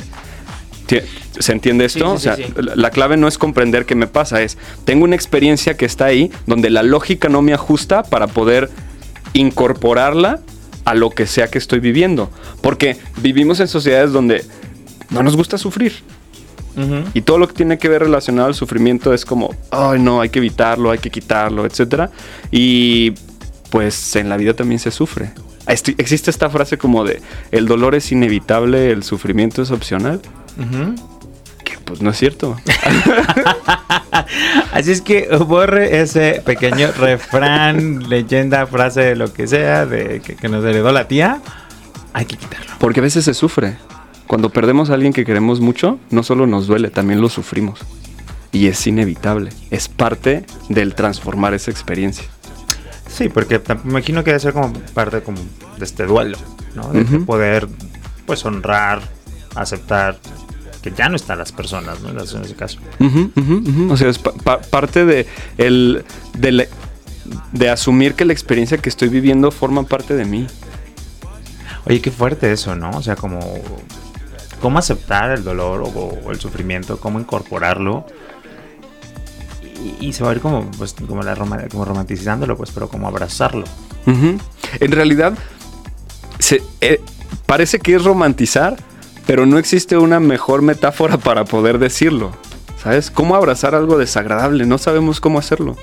¿Se 1.39 1.51
entiende 1.51 1.85
esto? 1.85 2.17
Sí, 2.17 2.29
sí, 2.35 2.43
o 2.43 2.53
sea, 2.53 2.63
la- 2.63 2.75
la 2.75 2.89
clave 2.91 3.17
no 3.17 3.27
es 3.27 3.37
comprender 3.37 3.85
qué 3.85 3.95
me 3.95 4.07
pasa, 4.07 4.41
es 4.41 4.57
tengo 4.85 5.03
una 5.05 5.15
experiencia 5.15 5.75
que 5.75 5.85
está 5.85 6.05
ahí 6.05 6.31
donde 6.47 6.69
la 6.69 6.83
lógica 6.83 7.29
no 7.29 7.41
me 7.41 7.53
ajusta 7.53 8.03
para 8.03 8.27
poder 8.27 8.69
incorporarla 9.33 10.39
a 10.85 10.93
lo 10.95 11.09
que 11.09 11.25
sea 11.27 11.47
que 11.47 11.57
estoy 11.57 11.79
viviendo. 11.79 12.29
Porque 12.61 12.97
vivimos 13.21 13.59
en 13.59 13.67
sociedades 13.67 14.11
donde 14.11 14.43
no 15.09 15.23
nos 15.23 15.35
gusta 15.35 15.57
sufrir. 15.57 15.93
Y 17.13 17.21
todo 17.21 17.37
lo 17.37 17.47
que 17.49 17.53
tiene 17.53 17.77
que 17.77 17.89
ver 17.89 18.01
relacionado 18.01 18.47
al 18.47 18.55
sufrimiento 18.55 19.13
es 19.13 19.25
como, 19.25 19.53
ay 19.71 19.99
no, 19.99 20.21
hay 20.21 20.29
que 20.29 20.39
evitarlo, 20.39 20.89
hay 20.89 20.99
que 20.99 21.09
quitarlo, 21.09 21.65
etc. 21.65 22.09
Y 22.49 23.11
pues 23.69 24.15
en 24.15 24.29
la 24.29 24.37
vida 24.37 24.53
también 24.53 24.79
se 24.79 24.89
sufre. 24.89 25.31
Existe 25.67 26.31
esta 26.31 26.49
frase 26.49 26.77
como 26.77 27.03
de, 27.03 27.21
el 27.51 27.65
dolor 27.67 27.93
es 27.93 28.11
inevitable, 28.11 28.89
el 28.91 29.03
sufrimiento 29.03 29.61
es 29.61 29.69
opcional. 29.71 30.21
Ujú. 30.57 30.95
Que 31.63 31.77
pues 31.83 32.01
no 32.01 32.11
es 32.11 32.17
cierto. 32.17 32.57
Así 34.73 34.91
es 34.91 35.01
que 35.01 35.27
borre 35.37 36.01
ese 36.01 36.41
pequeño 36.45 36.91
refrán, 36.97 38.09
leyenda, 38.09 38.65
frase, 38.67 39.15
lo 39.15 39.33
que 39.33 39.47
sea, 39.47 39.85
de 39.85 40.21
que, 40.21 40.35
que 40.35 40.49
nos 40.49 40.63
heredó 40.63 40.91
la 40.91 41.07
tía. 41.07 41.41
Hay 42.13 42.25
que 42.25 42.37
quitarlo. 42.37 42.71
Porque 42.79 42.99
a 42.99 43.03
veces 43.03 43.25
se 43.25 43.33
sufre. 43.33 43.77
Cuando 44.27 44.49
perdemos 44.49 44.89
a 44.89 44.93
alguien 44.93 45.11
que 45.11 45.25
queremos 45.25 45.59
mucho, 45.59 45.99
no 46.09 46.23
solo 46.23 46.47
nos 46.47 46.67
duele, 46.67 46.89
también 46.89 47.19
lo 47.19 47.29
sufrimos. 47.29 47.81
Y 48.53 48.67
es 48.67 48.85
inevitable, 48.87 49.51
es 49.71 49.89
parte 49.89 50.45
del 50.69 50.95
transformar 50.95 51.53
esa 51.53 51.71
experiencia. 51.71 52.25
Sí, 53.09 53.27
porque 53.27 53.61
me 53.83 53.91
imagino 53.91 54.23
que 54.23 54.31
debe 54.31 54.39
ser 54.39 54.53
como 54.53 54.71
parte 54.93 55.21
como 55.21 55.39
de 55.77 55.85
este 55.85 56.05
duelo, 56.05 56.37
¿no? 56.75 56.93
De 56.93 57.03
poder, 57.19 57.67
pues, 58.25 58.45
honrar, 58.45 59.01
aceptar 59.55 60.17
que 60.81 60.91
ya 60.91 61.09
no 61.09 61.15
están 61.15 61.37
las 61.37 61.51
personas, 61.51 62.01
¿no? 62.01 62.09
En 62.09 62.17
ese 62.17 62.55
caso. 62.55 62.79
O 63.89 63.97
sea, 63.97 64.09
es 64.09 64.19
parte 64.19 65.05
de, 65.05 65.27
el, 65.57 66.03
de, 66.37 66.67
de 67.51 67.69
asumir 67.69 68.15
que 68.15 68.25
la 68.25 68.33
experiencia 68.33 68.77
que 68.77 68.89
estoy 68.89 69.09
viviendo 69.09 69.51
forma 69.51 69.83
parte 69.83 70.15
de 70.15 70.25
mí. 70.25 70.47
Oye, 71.85 72.01
qué 72.01 72.11
fuerte 72.11 72.51
eso, 72.51 72.75
¿no? 72.75 72.91
O 72.91 73.01
sea, 73.01 73.15
como 73.15 73.39
cómo 74.61 74.79
aceptar 74.79 75.31
el 75.31 75.43
dolor 75.43 75.81
o, 75.83 76.31
el 76.31 76.39
sufrimiento, 76.39 76.97
cómo 76.97 77.19
incorporarlo. 77.19 78.05
Y, 79.99 80.13
se 80.13 80.23
va 80.23 80.29
a 80.29 80.33
ver 80.33 80.41
como, 80.41 80.69
pues, 80.77 80.93
como, 80.93 81.23
la 81.23 81.35
como 81.35 81.85
romantizándolo, 81.85 82.55
pues, 82.55 82.69
pero 82.69 82.87
como 82.87 83.07
abrazarlo. 83.07 83.63
En 84.05 84.91
realidad, 84.91 85.33
se, 86.37 86.61
eh, 86.81 87.01
parece 87.47 87.79
que 87.79 87.95
es 87.95 88.03
romantizar, 88.03 88.77
pero 89.25 89.45
no 89.45 89.57
existe 89.57 89.97
una 89.97 90.19
mejor 90.19 90.61
metáfora 90.61 91.17
para 91.19 91.45
poder 91.45 91.79
decirlo. 91.79 92.31
¿Sabes? 92.81 93.11
¿Cómo 93.11 93.35
abrazar 93.35 93.75
algo 93.75 93.97
desagradable? 93.97 94.65
No 94.65 94.77
sabemos 94.79 95.21
cómo 95.21 95.37
hacerlo. 95.37 95.75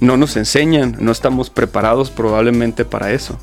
No 0.00 0.16
nos 0.16 0.36
enseñan, 0.36 0.96
no 1.00 1.12
estamos 1.12 1.50
preparados 1.50 2.10
probablemente 2.10 2.84
para 2.84 3.12
eso. 3.12 3.38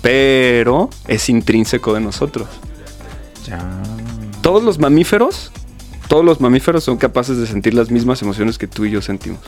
Pero 0.00 0.90
es 1.06 1.28
intrínseco 1.28 1.94
de 1.94 2.00
nosotros. 2.00 2.48
Todos 4.40 4.64
los 4.64 4.78
mamíferos, 4.78 5.52
todos 6.08 6.24
los 6.24 6.40
mamíferos 6.40 6.82
son 6.82 6.96
capaces 6.96 7.36
de 7.36 7.46
sentir 7.46 7.74
las 7.74 7.90
mismas 7.90 8.20
emociones 8.22 8.58
que 8.58 8.66
tú 8.66 8.84
y 8.84 8.90
yo 8.90 9.00
sentimos. 9.00 9.40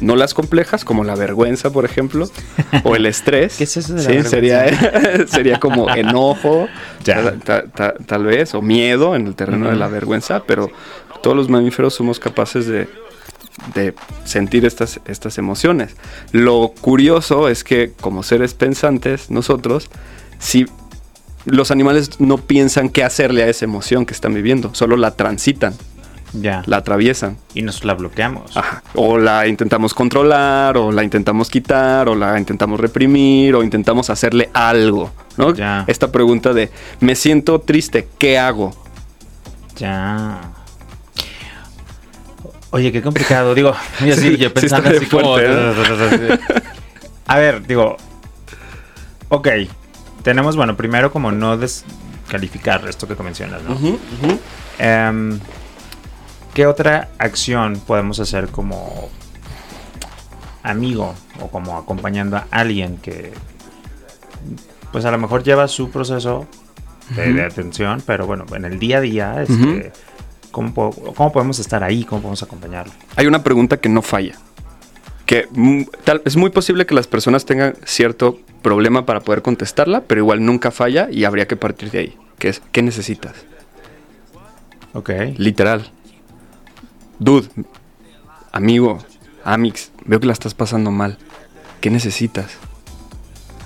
No 0.00 0.16
las 0.16 0.34
complejas, 0.34 0.84
como 0.84 1.04
la 1.04 1.14
vergüenza, 1.14 1.70
por 1.70 1.84
ejemplo, 1.84 2.28
o 2.82 2.96
el 2.96 3.06
estrés. 3.06 3.54
¿Qué 3.58 3.64
es 3.64 3.76
eso 3.76 3.94
de 3.94 4.22
sí, 4.22 4.28
sería, 4.28 5.26
sería 5.26 5.60
como 5.60 5.88
enojo, 5.94 6.68
tal 7.04 8.24
vez, 8.24 8.54
o 8.54 8.62
miedo 8.62 9.14
en 9.14 9.26
el 9.26 9.34
terreno 9.34 9.70
de 9.70 9.76
la 9.76 9.88
vergüenza, 9.88 10.42
pero 10.44 10.70
todos 11.22 11.36
los 11.36 11.48
mamíferos 11.48 11.94
somos 11.94 12.18
capaces 12.18 12.66
de, 12.66 12.88
de 13.74 13.94
sentir 14.24 14.64
estas, 14.64 15.00
estas 15.06 15.38
emociones. 15.38 15.96
Lo 16.32 16.72
curioso 16.80 17.48
es 17.48 17.64
que 17.64 17.92
como 18.00 18.22
seres 18.22 18.54
pensantes, 18.54 19.30
nosotros, 19.30 19.90
si 20.38 20.66
los 21.44 21.70
animales 21.70 22.20
no 22.20 22.38
piensan 22.38 22.88
qué 22.88 23.04
hacerle 23.04 23.42
a 23.42 23.48
esa 23.48 23.64
emoción 23.64 24.06
que 24.06 24.14
están 24.14 24.34
viviendo, 24.34 24.74
solo 24.74 24.96
la 24.96 25.12
transitan. 25.12 25.74
Ya. 26.34 26.62
La 26.66 26.78
atraviesan. 26.78 27.38
Y 27.54 27.62
nos 27.62 27.84
la 27.84 27.94
bloqueamos. 27.94 28.52
O 28.94 29.18
la 29.18 29.46
intentamos 29.46 29.94
controlar, 29.94 30.76
o 30.76 30.90
la 30.90 31.04
intentamos 31.04 31.48
quitar, 31.48 32.08
o 32.08 32.14
la 32.14 32.38
intentamos 32.38 32.80
reprimir, 32.80 33.54
o 33.54 33.62
intentamos 33.62 34.10
hacerle 34.10 34.50
algo. 34.52 35.12
¿no? 35.36 35.54
Ya. 35.54 35.84
Esta 35.86 36.10
pregunta 36.10 36.52
de, 36.52 36.70
me 37.00 37.14
siento 37.14 37.60
triste, 37.60 38.08
¿qué 38.18 38.38
hago? 38.38 38.74
Ya. 39.76 40.40
Oye, 42.70 42.90
qué 42.90 43.02
complicado. 43.02 43.54
Digo, 43.54 43.72
así, 44.00 44.36
yo 44.36 44.52
pensando 44.54 44.90
así 44.90 45.06
como. 45.06 45.38
¿eh? 45.38 46.38
A 47.26 47.38
ver, 47.38 47.66
digo. 47.66 47.96
Ok. 49.28 49.48
Tenemos, 50.22 50.56
bueno, 50.56 50.76
primero 50.76 51.12
como 51.12 51.30
no 51.32 51.56
descalificar 51.56 52.86
esto 52.88 53.06
que 53.06 53.14
mencionas, 53.22 53.62
¿no? 53.62 53.76
Em, 54.78 55.38
¿Qué 56.54 56.66
otra 56.66 57.08
acción 57.18 57.80
podemos 57.86 58.20
hacer 58.20 58.48
como 58.48 59.10
amigo 60.62 61.14
o 61.40 61.48
como 61.48 61.76
acompañando 61.76 62.36
a 62.36 62.46
alguien 62.50 62.96
que 62.98 63.32
pues 64.92 65.04
a 65.04 65.10
lo 65.10 65.18
mejor 65.18 65.42
lleva 65.42 65.66
su 65.66 65.90
proceso 65.90 66.46
de, 67.16 67.42
atención, 67.42 68.02
pero 68.06 68.26
bueno, 68.26 68.46
en 68.54 68.64
el 68.64 68.78
día 68.78 68.98
a 68.98 69.00
día, 69.00 69.42
este, 69.42 69.92
¿Cómo, 70.54 70.72
podemos 71.32 71.58
estar 71.58 71.82
ahí? 71.82 72.04
¿Cómo 72.04 72.22
podemos 72.22 72.44
acompañarlo? 72.44 72.92
Hay 73.16 73.26
una 73.26 73.42
pregunta 73.42 73.78
que 73.78 73.88
no 73.88 74.02
falla. 74.02 74.36
Que 75.26 75.48
tal, 76.04 76.22
es 76.24 76.36
muy 76.36 76.50
posible 76.50 76.86
que 76.86 76.94
las 76.94 77.08
personas 77.08 77.44
tengan 77.44 77.74
cierto 77.84 78.38
problema 78.62 79.04
para 79.04 79.18
poder 79.20 79.42
contestarla, 79.42 80.02
pero 80.02 80.20
igual 80.20 80.46
nunca 80.46 80.70
falla 80.70 81.08
y 81.10 81.24
habría 81.24 81.48
que 81.48 81.56
partir 81.56 81.90
de 81.90 81.98
ahí. 81.98 82.16
Que 82.38 82.50
es, 82.50 82.62
¿qué 82.70 82.82
necesitas? 82.82 83.32
Ok. 84.92 85.10
Literal. 85.36 85.90
Dude, 87.18 87.48
amigo, 88.52 88.98
amix, 89.44 89.90
veo 90.04 90.20
que 90.20 90.26
la 90.26 90.32
estás 90.32 90.54
pasando 90.54 90.90
mal. 90.90 91.18
¿Qué 91.80 91.90
necesitas? 91.90 92.52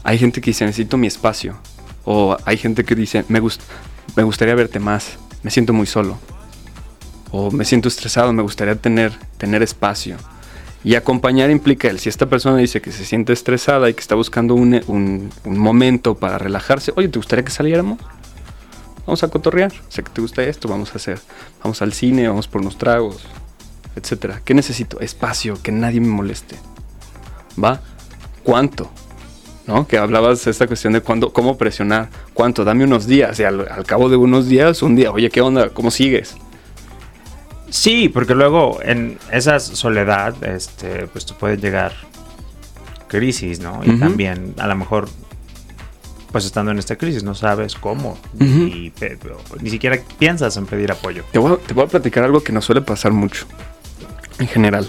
Hay 0.03 0.19
gente 0.19 0.41
que 0.41 0.51
dice, 0.51 0.65
necesito 0.65 0.97
mi 0.97 1.07
espacio. 1.07 1.59
O 2.05 2.37
hay 2.45 2.57
gente 2.57 2.85
que 2.85 2.95
dice, 2.95 3.25
me, 3.29 3.41
me 4.17 4.23
gustaría 4.23 4.55
verte 4.55 4.81
más. 4.81 5.19
Me 5.43 5.51
siento 5.51 5.73
muy 5.73 5.87
solo 5.87 6.19
o 7.31 7.51
me 7.51 7.65
siento 7.65 7.89
estresado, 7.89 8.33
me 8.33 8.43
gustaría 8.43 8.77
tener, 8.77 9.13
tener 9.37 9.63
espacio. 9.63 10.17
Y 10.85 10.95
acompañar 10.95 11.51
implica 11.51 11.89
él. 11.89 11.99
Si 11.99 12.09
esta 12.09 12.27
persona 12.27 12.57
dice 12.57 12.81
que 12.81 12.93
se 12.93 13.05
siente 13.05 13.33
estresada 13.33 13.91
y 13.91 13.95
que 13.95 14.01
está 14.01 14.15
buscando 14.15 14.55
un, 14.55 14.81
un, 14.87 15.59
momento 15.59 16.15
para 16.15 16.39
relajarse, 16.39 16.93
oye, 16.97 17.09
¿te 17.09 17.19
gustaría 17.19 17.45
que 17.45 17.51
saliéramos? 17.51 17.99
Vamos 19.09 19.23
a 19.23 19.29
cotorrear. 19.29 19.73
Sé 19.89 20.03
que 20.03 20.11
te 20.11 20.21
gusta 20.21 20.43
esto, 20.43 20.69
vamos 20.69 20.93
a 20.93 20.97
hacer. 20.97 21.19
Vamos 21.65 21.81
al 21.81 21.95
cine, 21.95 22.29
vamos 22.29 22.47
por 22.47 22.61
unos 22.61 22.77
tragos, 22.77 23.25
etcétera. 23.97 24.43
¿Qué 24.45 24.53
necesito? 24.53 25.01
Espacio, 25.01 25.59
que 25.63 25.73
nadie 25.73 25.99
me 25.99 26.09
moleste. 26.09 26.57
¿Va? 27.57 27.81
¿Cuánto? 28.43 28.91
¿No? 29.67 29.87
Que 29.87 29.97
hablabas 29.97 30.45
de 30.45 30.51
esta 30.51 30.67
cuestión 30.67 30.93
de 30.93 31.01
cuándo, 31.01 31.33
cómo 31.33 31.57
presionar. 31.57 32.11
¿Cuánto? 32.35 32.67
Dame 32.67 32.85
unos 32.85 33.07
días. 33.07 33.41
Y 33.41 33.45
al, 33.45 33.67
al 33.67 33.87
cabo 33.87 34.11
de 34.11 34.17
unos 34.17 34.47
días, 34.47 34.83
un 34.83 34.95
día, 34.95 35.11
oye, 35.11 35.31
¿qué 35.31 35.41
onda? 35.41 35.71
¿Cómo 35.71 35.91
sigues? 35.91 36.37
Sí, 37.71 38.11
porque 38.11 38.35
luego 38.35 38.79
en 38.83 39.19
esa 39.33 39.59
soledad, 39.59 40.35
este, 40.45 41.07
pues 41.07 41.25
tú 41.25 41.33
puedes 41.33 41.63
llegar 41.63 41.93
crisis, 43.07 43.59
¿no? 43.61 43.81
Y 43.85 43.99
también 43.99 44.53
a 44.59 44.67
lo 44.67 44.77
mejor, 44.77 45.09
pues 46.31 46.45
estando 46.45 46.71
en 46.71 46.79
esta 46.79 46.97
crisis, 46.97 47.23
no 47.23 47.35
sabes 47.35 47.75
cómo. 47.75 48.19
y, 48.39 48.93
ni 49.61 49.71
siquiera 49.71 49.99
piensas 50.19 50.57
en 50.57 50.67
pedir 50.67 50.93
apoyo. 50.93 51.25
Te 51.33 51.39
voy, 51.39 51.53
a, 51.53 51.87
platicar 51.87 52.25
algo 52.25 52.43
que 52.43 52.53
nos 52.53 52.65
suele 52.65 52.83
pasar 52.83 53.13
mucho, 53.13 53.47
en 54.39 54.49
general. 54.49 54.89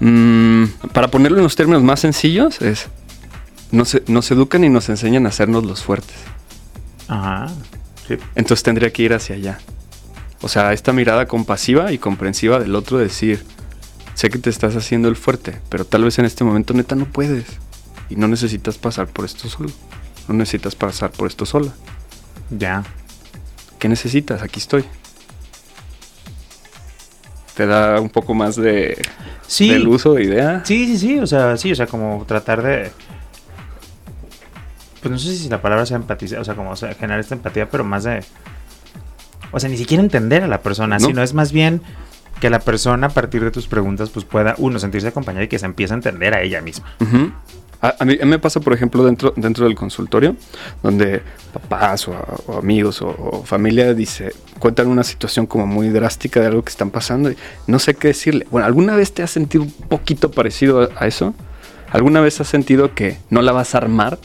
Mm, 0.00 0.64
para 0.92 1.08
ponerlo 1.08 1.38
en 1.38 1.44
los 1.44 1.56
términos 1.56 1.82
más 1.82 2.00
sencillos, 2.00 2.60
es, 2.62 2.88
nos, 3.70 3.96
nos 4.06 4.30
educan 4.30 4.64
y 4.64 4.68
nos 4.68 4.88
enseñan 4.88 5.26
a 5.26 5.28
hacernos 5.28 5.64
los 5.64 5.82
fuertes. 5.82 6.16
Ajá. 7.08 7.48
Sí. 8.08 8.16
Entonces 8.34 8.62
tendría 8.62 8.92
que 8.92 9.02
ir 9.02 9.12
hacia 9.12 9.36
allá. 9.36 9.58
O 10.42 10.48
sea, 10.48 10.72
esta 10.72 10.92
mirada 10.92 11.26
compasiva 11.26 11.92
y 11.92 11.98
comprensiva 11.98 12.58
del 12.58 12.74
otro 12.74 12.98
decir, 12.98 13.44
sé 14.14 14.30
que 14.30 14.38
te 14.38 14.50
estás 14.50 14.76
haciendo 14.76 15.08
el 15.08 15.16
fuerte, 15.16 15.60
pero 15.68 15.84
tal 15.84 16.04
vez 16.04 16.18
en 16.18 16.24
este 16.24 16.44
momento 16.44 16.72
neta 16.72 16.94
no 16.94 17.06
puedes. 17.06 17.46
Y 18.08 18.16
no 18.16 18.28
necesitas 18.28 18.78
pasar 18.78 19.08
por 19.08 19.24
esto 19.24 19.48
solo. 19.48 19.70
No 20.28 20.34
necesitas 20.34 20.74
pasar 20.74 21.10
por 21.10 21.28
esto 21.28 21.46
sola. 21.46 21.72
Ya. 22.50 22.84
¿Qué 23.78 23.88
necesitas? 23.88 24.42
Aquí 24.42 24.58
estoy. 24.58 24.84
Te 27.54 27.66
da 27.66 28.00
un 28.00 28.10
poco 28.10 28.34
más 28.34 28.56
de, 28.56 29.00
sí. 29.46 29.70
del 29.70 29.88
uso 29.88 30.14
de 30.14 30.24
idea. 30.24 30.62
Sí, 30.64 30.86
sí, 30.86 30.98
sí. 30.98 31.18
O 31.18 31.26
sea, 31.26 31.56
sí, 31.56 31.72
o 31.72 31.74
sea, 31.74 31.86
como 31.86 32.24
tratar 32.26 32.62
de. 32.62 32.90
Pues 35.00 35.10
no 35.10 35.18
sé 35.18 35.34
si 35.36 35.48
la 35.48 35.62
palabra 35.62 35.86
sea 35.86 35.96
empatizar, 35.96 36.40
o 36.40 36.44
sea, 36.44 36.54
como 36.54 36.74
generar 36.76 37.20
esta 37.20 37.34
empatía, 37.34 37.70
pero 37.70 37.84
más 37.84 38.04
de 38.04 38.24
o 39.56 39.60
sea, 39.60 39.70
ni 39.70 39.76
siquiera 39.76 40.02
entender 40.02 40.42
a 40.42 40.48
la 40.48 40.60
persona, 40.60 40.98
sino 40.98 41.22
es 41.22 41.34
más 41.34 41.52
bien 41.52 41.80
que 42.40 42.50
la 42.50 42.58
persona 42.58 43.06
a 43.06 43.10
partir 43.10 43.42
de 43.42 43.50
tus 43.50 43.66
preguntas 43.66 44.10
pues 44.10 44.24
pueda, 44.24 44.54
uno, 44.58 44.78
sentirse 44.78 45.08
acompañada 45.08 45.44
y 45.44 45.48
que 45.48 45.58
se 45.58 45.66
empiece 45.66 45.94
a 45.94 45.96
entender 45.96 46.34
a 46.34 46.42
ella 46.42 46.60
misma. 46.60 46.86
A, 47.80 48.04
mí 48.04 48.18
me 48.24 48.38
pasa, 48.38 48.60
por 48.60 48.72
ejemplo, 48.72 49.04
dentro, 49.04 49.32
dentro 49.36 49.66
del 49.66 49.74
consultorio, 49.74 50.36
donde 50.82 51.22
papás 51.52 52.08
o, 52.08 52.14
amigos 52.58 53.02
o, 53.02 53.42
familia 53.44 53.92
dice, 53.94 54.32
cuentan 54.58 54.88
una 54.88 55.04
situación 55.04 55.46
como 55.46 55.66
muy 55.66 55.88
drástica 55.90 56.40
de 56.40 56.46
algo 56.46 56.62
que 56.62 56.70
están 56.70 56.90
pasando 56.90 57.30
y 57.30 57.36
no 57.66 57.78
sé 57.78 57.94
qué 57.94 58.08
decirle. 58.08 58.46
Bueno, 58.50 58.66
¿alguna 58.66 58.96
vez 58.96 59.12
te 59.12 59.22
has 59.22 59.30
sentido 59.30 59.64
un 59.64 59.72
poquito 59.72 60.30
parecido 60.30 60.90
a, 60.98 61.06
eso? 61.06 61.34
¿Alguna 61.90 62.20
vez 62.20 62.40
has 62.40 62.48
sentido 62.48 62.94
que 62.94 63.18
no 63.30 63.42
la 63.42 63.52
vas 63.52 63.74
a 63.74 63.78
armar? 63.78 64.18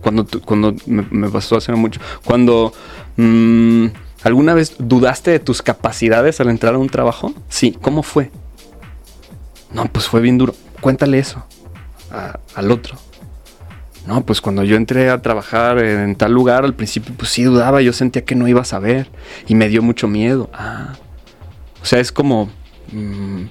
Cuando, 0.00 0.26
cuando 0.44 0.74
me, 0.86 1.28
pasó 1.30 1.56
hace 1.56 1.72
mucho. 1.72 2.00
Cuando... 2.24 2.72
Mmm, 3.16 3.86
¿Alguna 4.22 4.52
vez 4.52 4.74
dudaste 4.78 5.30
de 5.30 5.38
tus 5.38 5.62
capacidades 5.62 6.40
al 6.40 6.50
entrar 6.50 6.74
a 6.74 6.78
un 6.78 6.90
trabajo? 6.90 7.32
Sí, 7.48 7.74
¿cómo 7.80 8.02
fue? 8.02 8.30
No, 9.72 9.86
pues 9.86 10.06
fue 10.06 10.20
bien 10.20 10.36
duro. 10.36 10.54
Cuéntale 10.82 11.18
eso 11.18 11.42
al 12.10 12.70
otro. 12.70 12.96
No, 14.06 14.24
pues 14.24 14.40
cuando 14.40 14.64
yo 14.64 14.76
entré 14.76 15.10
a 15.10 15.20
trabajar 15.20 15.78
en 15.78 16.16
tal 16.16 16.32
lugar, 16.32 16.64
al 16.64 16.74
principio 16.74 17.14
pues 17.16 17.30
sí 17.30 17.42
dudaba, 17.44 17.82
yo 17.82 17.92
sentía 17.92 18.24
que 18.24 18.34
no 18.34 18.48
iba 18.48 18.62
a 18.62 18.64
saber 18.64 19.08
y 19.46 19.54
me 19.54 19.68
dio 19.68 19.82
mucho 19.82 20.08
miedo. 20.08 20.50
Ah. 20.52 20.94
O 21.82 21.84
sea, 21.84 22.00
es 22.00 22.10
como... 22.12 22.50
mm, 22.92 23.44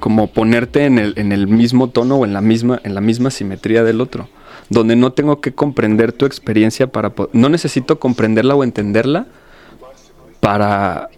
como 0.00 0.26
ponerte 0.28 0.84
en 0.84 0.98
el, 0.98 1.14
en 1.16 1.32
el 1.32 1.46
mismo 1.46 1.88
tono 1.88 2.16
o 2.16 2.24
en 2.24 2.32
la 2.32 2.40
misma, 2.40 2.80
en 2.84 2.94
la 2.94 3.00
misma 3.00 3.30
simetría 3.30 3.82
del 3.82 4.00
otro. 4.00 4.28
Donde 4.68 4.94
no 4.94 5.12
tengo 5.12 5.40
que 5.40 5.54
comprender 5.54 6.12
tu 6.12 6.26
experiencia 6.26 6.86
para... 6.88 7.12
No 7.32 7.48
necesito 7.48 7.98
comprenderla 7.98 8.54
o 8.54 8.64
entenderla 8.64 9.26
para... 10.40 11.08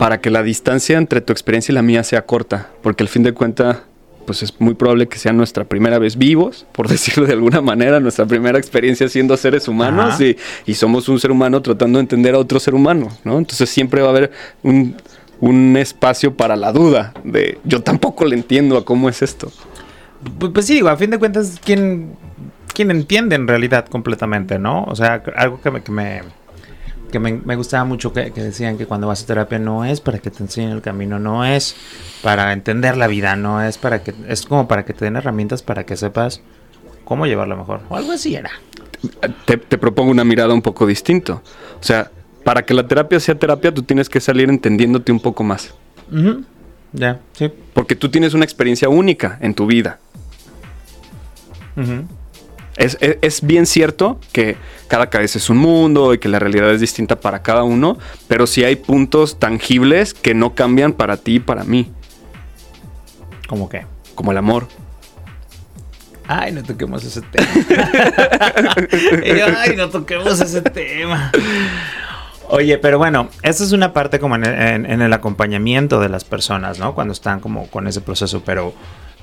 Para 0.00 0.20
que 0.20 0.30
la 0.30 0.42
distancia 0.42 0.98
entre 0.98 1.20
tu 1.20 1.32
experiencia 1.32 1.72
y 1.72 1.74
la 1.74 1.82
mía 1.82 2.02
sea 2.02 2.24
corta. 2.24 2.70
Porque 2.82 3.02
al 3.04 3.08
fin 3.08 3.22
de 3.22 3.34
cuentas, 3.34 3.78
pues 4.26 4.42
es 4.42 4.58
muy 4.58 4.74
probable 4.74 5.06
que 5.08 5.18
sea 5.18 5.32
nuestra 5.32 5.64
primera 5.64 5.98
vez 5.98 6.16
vivos, 6.16 6.66
por 6.72 6.88
decirlo 6.94 7.26
de 7.26 7.34
alguna 7.34 7.60
manera, 7.60 8.00
nuestra 8.00 8.26
primera 8.26 8.58
experiencia 8.58 9.08
siendo 9.08 9.36
seres 9.36 9.68
humanos 9.68 10.20
y, 10.20 10.36
y 10.66 10.74
somos 10.74 11.08
un 11.08 11.20
ser 11.20 11.30
humano 11.30 11.60
tratando 11.60 11.98
de 11.98 12.04
entender 12.04 12.34
a 12.34 12.38
otro 12.38 12.58
ser 12.58 12.74
humano, 12.74 13.08
¿no? 13.24 13.38
Entonces 13.38 13.68
siempre 13.68 14.00
va 14.00 14.08
a 14.08 14.10
haber 14.10 14.32
un, 14.62 14.96
un 15.40 15.76
espacio 15.76 16.34
para 16.34 16.56
la 16.56 16.72
duda 16.72 17.12
de 17.24 17.58
yo 17.64 17.82
tampoco 17.82 18.24
le 18.24 18.36
entiendo 18.36 18.76
a 18.76 18.84
cómo 18.84 19.08
es 19.08 19.22
esto. 19.22 19.52
Pues, 20.38 20.52
pues 20.52 20.66
sí, 20.66 20.74
digo, 20.74 20.88
a 20.88 20.96
fin 20.96 21.10
de 21.10 21.18
cuentas, 21.18 21.58
¿quién, 21.64 22.14
quién 22.74 22.90
entiende 22.90 23.36
en 23.36 23.48
realidad 23.48 23.86
completamente, 23.86 24.58
no? 24.58 24.84
O 24.84 24.94
sea, 24.94 25.22
algo 25.36 25.60
que 25.60 25.70
me, 25.70 25.82
que 25.82 25.92
me, 25.92 26.22
que 27.10 27.18
me, 27.18 27.32
me 27.32 27.56
gustaba 27.56 27.84
mucho 27.84 28.12
que, 28.12 28.32
que 28.32 28.42
decían 28.42 28.78
que 28.78 28.86
cuando 28.86 29.06
vas 29.06 29.22
a 29.22 29.26
terapia 29.26 29.58
no 29.58 29.84
es 29.84 30.00
para 30.00 30.18
que 30.18 30.30
te 30.30 30.42
enseñen 30.42 30.70
el 30.70 30.82
camino, 30.82 31.18
no 31.18 31.44
es 31.44 31.76
para 32.22 32.52
entender 32.52 32.96
la 32.96 33.06
vida, 33.06 33.36
no 33.36 33.62
es 33.62 33.78
para 33.78 34.02
que, 34.02 34.14
es 34.28 34.46
como 34.46 34.68
para 34.68 34.84
que 34.84 34.92
te 34.92 35.04
den 35.04 35.16
herramientas 35.16 35.62
para 35.62 35.84
que 35.84 35.96
sepas 35.96 36.42
cómo 37.04 37.26
llevarlo 37.26 37.56
mejor. 37.56 37.80
O 37.88 37.96
algo 37.96 38.12
así 38.12 38.34
era. 38.34 38.50
Te, 39.44 39.56
te 39.56 39.78
propongo 39.78 40.10
una 40.10 40.24
mirada 40.24 40.54
un 40.54 40.62
poco 40.62 40.86
distinto. 40.86 41.42
O 41.80 41.82
sea, 41.82 42.10
para 42.44 42.62
que 42.64 42.74
la 42.74 42.86
terapia 42.86 43.20
sea 43.20 43.34
terapia, 43.34 43.72
tú 43.72 43.82
tienes 43.82 44.08
que 44.08 44.20
salir 44.20 44.48
entendiéndote 44.48 45.12
un 45.12 45.20
poco 45.20 45.42
más. 45.42 45.74
Ya, 46.92 47.20
sí. 47.32 47.52
Porque 47.72 47.94
tú 47.94 48.08
tienes 48.08 48.34
una 48.34 48.44
experiencia 48.44 48.88
única 48.88 49.38
en 49.40 49.54
tu 49.54 49.66
vida. 49.66 49.98
Es, 52.76 52.96
es- 53.00 53.18
es 53.20 53.42
bien 53.42 53.66
cierto 53.66 54.18
que 54.32 54.56
cada 54.88 55.10
cabeza 55.10 55.38
es 55.38 55.50
un 55.50 55.58
mundo 55.58 56.14
y 56.14 56.18
que 56.18 56.28
la 56.28 56.38
realidad 56.38 56.70
es 56.72 56.80
distinta 56.80 57.20
para 57.20 57.42
cada 57.42 57.62
uno, 57.64 57.98
pero 58.28 58.46
sí 58.46 58.64
hay 58.64 58.76
puntos 58.76 59.38
tangibles 59.38 60.14
que 60.14 60.34
no 60.34 60.54
cambian 60.54 60.92
para 60.92 61.16
ti 61.16 61.36
y 61.36 61.40
para 61.40 61.64
mí, 61.64 61.90
¿Cómo 63.48 63.68
que? 63.68 63.84
como 64.14 64.30
el 64.32 64.38
amor. 64.38 64.68
Ay, 66.28 66.52
no 66.52 66.62
toquemos 66.62 67.02
ese 67.04 67.22
tema. 67.22 67.48
Ay, 69.58 69.74
no 69.76 69.88
toquemos 69.90 70.40
ese 70.40 70.62
tema. 70.62 71.32
Oye, 72.48 72.78
pero 72.78 72.98
bueno, 72.98 73.28
esa 73.42 73.64
es 73.64 73.72
una 73.72 73.92
parte 73.92 74.18
como 74.20 74.36
en 74.36 74.44
el, 74.44 74.54
en- 74.54 74.86
en 74.90 75.02
el 75.02 75.12
acompañamiento 75.12 76.00
de 76.00 76.08
las 76.08 76.24
personas, 76.24 76.78
¿no? 76.78 76.94
Cuando 76.94 77.12
están 77.12 77.40
como 77.40 77.66
con 77.68 77.86
ese 77.88 78.00
proceso, 78.00 78.42
pero 78.44 78.74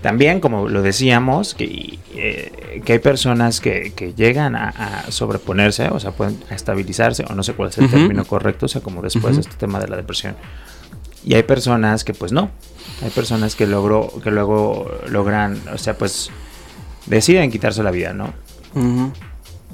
también, 0.02 0.40
como 0.40 0.68
lo 0.70 0.82
decíamos, 0.82 1.54
que, 1.56 1.98
eh, 2.14 2.82
que 2.86 2.94
hay 2.94 3.00
personas 3.00 3.60
que, 3.62 3.94
que 3.96 4.14
llegan 4.14 4.56
a, 4.56 4.70
a 4.70 5.12
sobreponerse, 5.12 5.88
o 5.90 6.00
sea, 6.00 6.12
pueden 6.12 6.38
estabilizarse, 6.52 7.26
o 7.30 7.34
no 7.34 7.44
sé 7.44 7.54
cuál 7.54 7.70
es 7.70 7.78
el 7.80 7.90
término 7.90 8.24
correcto, 8.26 8.68
o 8.68 8.70
sea, 8.70 8.82
como 8.82 9.02
después 9.02 9.36
de 9.36 9.42
Ujú. 9.42 9.50
este 9.50 9.60
tema 9.60 9.80
de 9.80 9.88
la 9.88 9.96
depresión. 9.98 10.36
Y 11.26 11.34
hay 11.34 11.44
personas 11.44 12.04
que 12.04 12.14
pues 12.14 12.32
no. 12.32 12.52
Hay 13.04 13.10
personas 13.10 13.56
que 13.56 13.68
logro, 13.68 14.12
que 14.24 14.32
luego 14.32 14.90
logran, 15.10 15.62
o 15.74 15.78
sea, 15.78 15.98
pues 15.98 16.30
deciden 17.06 17.52
quitarse 17.52 17.84
la 17.84 17.92
vida, 17.92 18.14
¿no? 18.14 18.34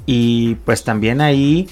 Y 0.06 0.56
pues 0.64 0.84
también 0.84 1.20
ahí, 1.20 1.68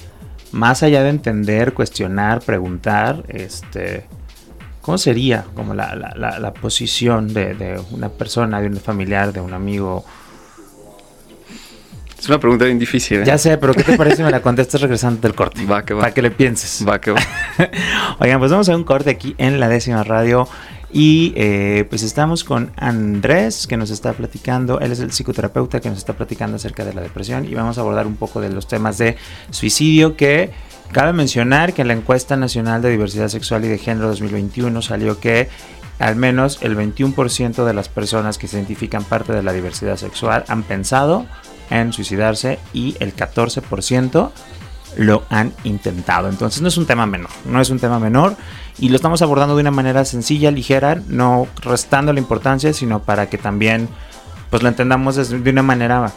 más 0.51 0.83
allá 0.83 1.03
de 1.03 1.09
entender, 1.09 1.73
cuestionar, 1.73 2.41
preguntar, 2.41 3.23
este, 3.27 4.05
¿cómo 4.83 4.99
sería 4.99 5.45
como 5.55 5.73
la, 5.73 5.95
la- 5.95 6.13
la- 6.15 6.37
la 6.39 6.53
posición 6.53 7.33
de, 7.33 7.55
de 7.55 7.81
una 7.91 8.09
persona, 8.09 8.61
de 8.61 8.67
un 8.67 8.77
familiar, 8.77 9.33
de 9.33 9.41
un 9.41 9.53
amigo? 9.53 10.05
Es 12.19 12.29
una 12.29 12.39
pregunta 12.39 12.63
bien 12.65 12.79
difícil. 12.79 13.19
¿eh? 13.19 13.23
Ya 13.25 13.37
sé, 13.37 13.57
pero 13.57 13.73
¿qué 13.73 13.83
te 13.83 13.97
parece 13.97 14.17
si 14.17 14.23
me 14.23 14.31
la 14.31 14.41
contestas 14.41 14.79
regresando 14.79 15.19
del 15.21 15.35
corte? 15.35 15.65
Va, 15.65 15.83
que 15.83 15.93
va. 15.93 16.01
Para 16.01 16.13
que 16.13 16.21
le 16.21 16.31
pienses. 16.31 16.85
Va, 16.87 17.01
que 17.01 17.11
va. 17.11 17.19
Oigan, 18.19 18.39
pues 18.39 18.49
vamos 18.51 18.69
a 18.69 18.75
un 18.77 18.83
corte 18.85 19.09
aquí 19.09 19.35
en 19.37 19.59
la 19.59 19.67
décima 19.67 20.03
radio. 20.03 20.47
Y 20.95 21.33
eh, 21.35 21.85
pues 21.89 22.01
estamos 22.03 22.43
con 22.45 22.71
Andrés, 22.77 23.67
que 23.67 23.75
nos 23.75 23.89
está 23.89 24.13
platicando. 24.13 24.79
Él 24.79 24.91
es 24.93 24.99
el 24.99 25.09
psicoterapeuta 25.11 25.81
que 25.81 25.89
nos 25.89 25.97
está 25.97 26.13
platicando 26.13 26.55
acerca 26.55 26.85
de 26.85 26.93
la 26.93 27.01
depresión. 27.01 27.45
Y 27.45 27.55
vamos 27.55 27.77
a 27.77 27.81
abordar 27.81 28.07
un 28.07 28.15
poco 28.15 28.39
de 28.39 28.49
los 28.51 28.67
temas 28.67 28.97
de 28.99 29.17
suicidio. 29.49 30.15
Que 30.15 30.51
cabe 30.93 31.11
mencionar 31.11 31.73
que 31.73 31.81
en 31.81 31.89
la 31.89 31.93
encuesta 31.93 32.37
nacional 32.37 32.81
de 32.81 32.91
diversidad 32.91 33.27
sexual 33.27 33.65
y 33.65 33.67
de 33.67 33.77
género 33.77 34.07
2021 34.07 34.81
salió 34.81 35.19
que 35.19 35.49
al 35.99 36.15
menos 36.15 36.59
el 36.61 36.77
21% 36.77 37.65
de 37.65 37.73
las 37.73 37.89
personas 37.89 38.37
que 38.37 38.47
se 38.47 38.57
identifican 38.57 39.03
parte 39.03 39.33
de 39.33 39.43
la 39.43 39.53
diversidad 39.53 39.97
sexual 39.97 40.45
han 40.47 40.63
pensado 40.63 41.25
en 41.69 41.93
suicidarse 41.93 42.59
y 42.73 42.95
el 42.99 43.15
14% 43.15 44.31
lo 44.97 45.23
han 45.29 45.53
intentado. 45.63 46.29
Entonces 46.29 46.61
no 46.61 46.67
es 46.67 46.77
un 46.77 46.85
tema 46.85 47.05
menor, 47.05 47.31
no 47.45 47.59
es 47.59 47.69
un 47.69 47.79
tema 47.79 47.99
menor 47.99 48.35
y 48.79 48.89
lo 48.89 48.95
estamos 48.95 49.21
abordando 49.21 49.55
de 49.55 49.61
una 49.61 49.71
manera 49.71 50.05
sencilla, 50.05 50.51
ligera, 50.51 51.01
no 51.07 51.47
restando 51.61 52.13
la 52.13 52.19
importancia, 52.19 52.73
sino 52.73 53.01
para 53.01 53.29
que 53.29 53.37
también 53.37 53.89
pues 54.49 54.61
lo 54.61 54.69
entendamos 54.69 55.15
de 55.29 55.49
una 55.49 55.63
manera 55.63 56.11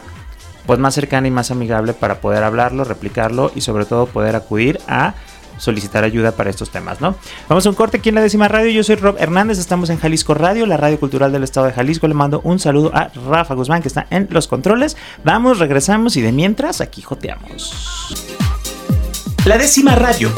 pues 0.67 0.77
más 0.79 0.93
cercana 0.93 1.27
y 1.27 1.31
más 1.31 1.49
amigable 1.49 1.93
para 1.93 2.21
poder 2.21 2.43
hablarlo, 2.43 2.83
replicarlo 2.83 3.51
y 3.55 3.61
sobre 3.61 3.85
todo 3.85 4.05
poder 4.05 4.35
acudir 4.35 4.79
a 4.87 5.15
solicitar 5.57 6.03
ayuda 6.03 6.33
para 6.33 6.49
estos 6.49 6.69
temas, 6.69 7.01
¿no? 7.01 7.15
Vamos 7.49 7.65
a 7.65 7.69
un 7.69 7.75
corte 7.75 7.97
aquí 7.97 8.09
en 8.09 8.15
la 8.15 8.21
décima 8.21 8.47
radio. 8.47 8.69
Yo 8.69 8.83
soy 8.83 8.95
Rob 8.95 9.15
Hernández, 9.19 9.57
estamos 9.57 9.89
en 9.89 9.97
Jalisco 9.97 10.33
Radio, 10.33 10.65
la 10.65 10.77
radio 10.77 10.99
cultural 10.99 11.31
del 11.31 11.43
estado 11.43 11.65
de 11.65 11.73
Jalisco. 11.73 12.07
Le 12.07 12.13
mando 12.13 12.41
un 12.43 12.59
saludo 12.59 12.91
a 12.93 13.09
Rafa 13.27 13.55
Guzmán 13.55 13.81
que 13.81 13.87
está 13.87 14.05
en 14.09 14.27
los 14.29 14.47
controles. 14.47 14.97
Vamos, 15.23 15.59
regresamos 15.59 16.15
y 16.17 16.21
de 16.21 16.31
mientras 16.31 16.81
aquí 16.81 17.01
joteamos. 17.01 17.73
La 19.45 19.57
décima 19.57 19.95
radio. 19.95 20.29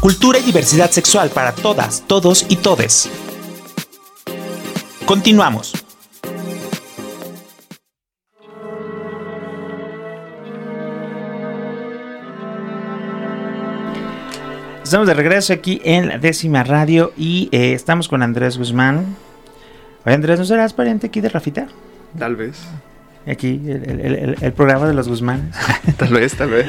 Cultura 0.00 0.38
y 0.38 0.42
diversidad 0.42 0.90
sexual 0.90 1.30
para 1.30 1.52
todas, 1.52 2.04
todos 2.06 2.46
y 2.48 2.56
todes. 2.56 3.08
Continuamos. 5.04 5.85
Estamos 14.86 15.08
de 15.08 15.14
regreso 15.14 15.52
aquí 15.52 15.80
en 15.84 16.06
la 16.06 16.18
décima 16.18 16.62
radio 16.62 17.12
y 17.16 17.48
eh, 17.50 17.72
estamos 17.72 18.06
con 18.06 18.22
Andrés 18.22 18.56
Guzmán. 18.56 19.16
Oye, 20.04 20.14
Andrés, 20.14 20.38
¿no 20.38 20.44
serás 20.44 20.72
pariente 20.74 21.08
aquí 21.08 21.20
de 21.20 21.28
Rafita? 21.28 21.66
Tal 22.16 22.36
vez. 22.36 22.56
Aquí, 23.26 23.60
el, 23.66 23.82
el- 23.90 24.00
el- 24.14 24.36
el 24.40 24.52
programa 24.52 24.86
de 24.86 24.94
los 24.94 25.08
Guzmán. 25.08 25.50
Tal 25.96 26.12
vez, 26.12 26.34
tal 26.36 26.50
vez. 26.50 26.66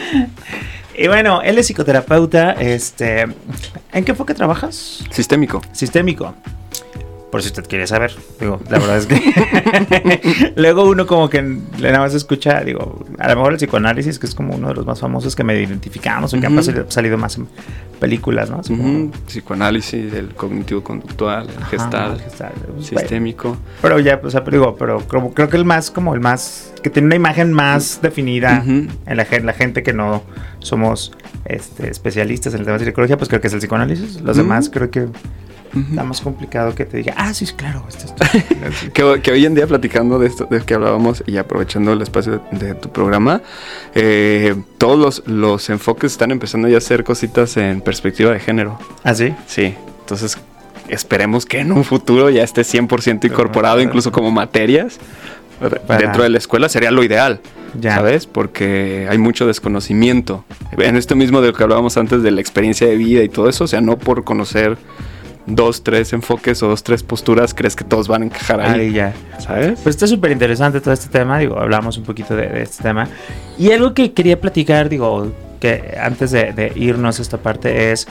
Y 0.97 1.07
bueno, 1.07 1.43
él 1.43 1.59
es 1.59 1.67
psicoterapeuta. 1.67 2.53
Este, 2.53 3.21
¿En 3.93 4.03
qué 4.03 4.11
enfoque 4.13 4.33
trabajas? 4.33 5.03
Sistémico. 5.11 5.61
Sistémico. 5.71 6.33
Por 7.31 7.41
si 7.41 7.47
usted 7.49 7.65
quiere 7.67 7.85
saber. 7.87 8.13
Digo, 8.39 8.59
la 8.69 8.79
verdad 8.79 8.97
es 8.97 9.05
que 9.05 10.53
luego 10.55 10.85
uno 10.85 11.05
como 11.05 11.29
que 11.29 11.41
le 11.41 11.87
nada 11.91 11.99
más 11.99 12.13
escucha, 12.13 12.61
digo, 12.63 13.05
a 13.19 13.27
lo 13.27 13.35
mejor 13.35 13.51
el 13.51 13.57
psicoanálisis, 13.57 14.17
que 14.17 14.25
es 14.27 14.33
como 14.33 14.55
uno 14.55 14.69
de 14.69 14.75
los 14.75 14.85
más 14.85 14.99
famosos 15.01 15.35
que 15.35 15.43
me 15.43 15.59
identificamos 15.59 16.33
o 16.33 16.39
que 16.39 16.47
Ujú. 16.47 16.63
salido, 16.63 16.89
salido 16.89 17.17
más 17.17 17.37
en 17.37 17.47
películas, 17.99 18.49
¿no? 18.49 18.61
Psicoanálisis, 19.27 20.13
el 20.13 20.29
cognitivo-conductual, 20.35 21.49
el 21.49 21.57
Ajá, 21.57 21.65
gestal, 21.67 22.21
gestal. 22.21 22.53
Pues, 22.73 22.87
sistémico. 22.87 23.57
Pero 23.81 23.99
ya, 23.99 24.21
o 24.23 24.29
sea, 24.31 24.43
pero 24.45 24.57
digo, 24.59 24.75
pero 24.77 24.99
creo 25.33 25.49
que 25.49 25.57
el 25.57 25.65
más, 25.65 25.91
como 25.91 26.13
el 26.13 26.21
más, 26.21 26.71
que 26.81 26.89
tiene 26.89 27.07
una 27.07 27.15
imagen 27.15 27.51
más 27.51 27.99
definida 28.01 28.63
en 28.65 28.89
la, 29.17 29.25
gen- 29.25 29.45
la 29.45 29.53
gente 29.53 29.83
que 29.83 29.91
no 29.93 30.23
somos 30.59 31.11
este, 31.43 31.89
especialistas 31.89 32.53
en 32.53 32.61
el 32.61 32.65
tema 32.65 32.77
de 32.77 32.85
psicología, 32.85 33.17
pues 33.17 33.27
creo 33.27 33.41
que 33.41 33.47
es 33.47 33.53
el 33.53 33.59
psicoanálisis. 33.59 34.21
Los 34.21 34.37
demás 34.37 34.69
creo 34.69 34.89
que 34.89 35.07
Ujú. 35.73 35.79
está 35.89 36.03
más 36.03 36.21
complicado 36.21 36.73
que 36.75 36.85
te 36.85 36.97
diga, 36.97 37.13
ah, 37.17 37.33
sí, 37.33 37.45
claro, 37.55 37.83
esto, 37.89 38.05
esto. 38.05 38.25
Que, 38.93 39.21
que 39.21 39.31
hoy 39.31 39.45
en 39.45 39.55
día 39.55 39.67
platicando 39.67 40.17
de 40.19 40.27
esto 40.27 40.45
de 40.49 40.61
que 40.61 40.73
hablábamos 40.73 41.23
y 41.27 41.37
aprovechando 41.37 41.93
el 41.93 42.01
espacio 42.01 42.41
de, 42.51 42.67
de 42.67 42.75
tu 42.75 42.89
programa, 42.89 43.41
eh, 43.95 44.55
todos 44.77 44.97
los, 44.97 45.27
los 45.27 45.69
enfoques 45.69 46.11
están 46.11 46.31
empezando 46.31 46.67
ya 46.67 46.75
a 46.75 46.77
hacer 46.79 47.03
cositas 47.03 47.55
en 47.57 47.81
perspectiva 47.81 48.31
de 48.31 48.39
género. 48.39 48.79
¿Ah, 49.03 49.13
sí? 49.13 49.33
Sí, 49.47 49.75
entonces 50.01 50.37
esperemos 50.89 51.45
que 51.45 51.59
en 51.59 51.71
un 51.71 51.83
futuro 51.83 52.29
ya 52.29 52.43
esté 52.43 52.61
100% 52.61 53.25
incorporado 53.25 53.81
incluso 53.81 54.11
como 54.11 54.31
materias 54.31 54.99
Para- 55.87 55.99
dentro 55.99 56.23
de 56.23 56.29
la 56.29 56.37
escuela 56.37 56.69
sería 56.69 56.91
lo 56.91 57.03
ideal. 57.03 57.41
Ya. 57.79 57.95
¿Sabes? 57.95 58.25
Porque 58.25 59.07
hay 59.09 59.17
mucho 59.17 59.45
desconocimiento. 59.45 60.45
En 60.77 60.95
esto 60.95 61.15
mismo 61.15 61.41
de 61.41 61.47
lo 61.47 61.53
que 61.53 61.63
hablábamos 61.63 61.97
antes 61.97 62.23
de 62.23 62.31
la 62.31 62.39
experiencia 62.39 62.87
de 62.87 62.95
vida 62.95 63.21
y 63.23 63.29
todo 63.29 63.49
eso, 63.49 63.65
o 63.65 63.67
sea, 63.67 63.81
no 63.81 63.97
por 63.97 64.23
conocer 64.23 64.77
dos, 65.47 65.81
tres 65.83 66.13
enfoques 66.13 66.61
o 66.61 66.67
dos, 66.67 66.83
tres 66.83 67.01
posturas, 67.03 67.53
crees 67.53 67.75
que 67.75 67.83
todos 67.83 68.07
van 68.07 68.21
a 68.21 68.25
encajar 68.25 68.61
ahí. 68.61 68.81
Ahí 68.81 68.91
ya. 68.93 69.13
¿Sabes? 69.39 69.79
Pues 69.81 69.95
está 69.95 70.05
súper 70.05 70.31
interesante 70.31 70.79
todo 70.81 70.93
este 70.93 71.07
tema, 71.09 71.39
digo, 71.39 71.57
hablamos 71.59 71.97
un 71.97 72.03
poquito 72.03 72.35
de, 72.35 72.47
de 72.47 72.61
este 72.63 72.83
tema. 72.83 73.07
Y 73.57 73.71
algo 73.71 73.93
que 73.93 74.11
quería 74.13 74.39
platicar, 74.39 74.89
digo, 74.89 75.31
que 75.59 75.97
antes 75.99 76.31
de, 76.31 76.53
de 76.53 76.71
irnos 76.75 77.17
a 77.19 77.21
esta 77.21 77.37
parte 77.37 77.91
es, 77.91 78.07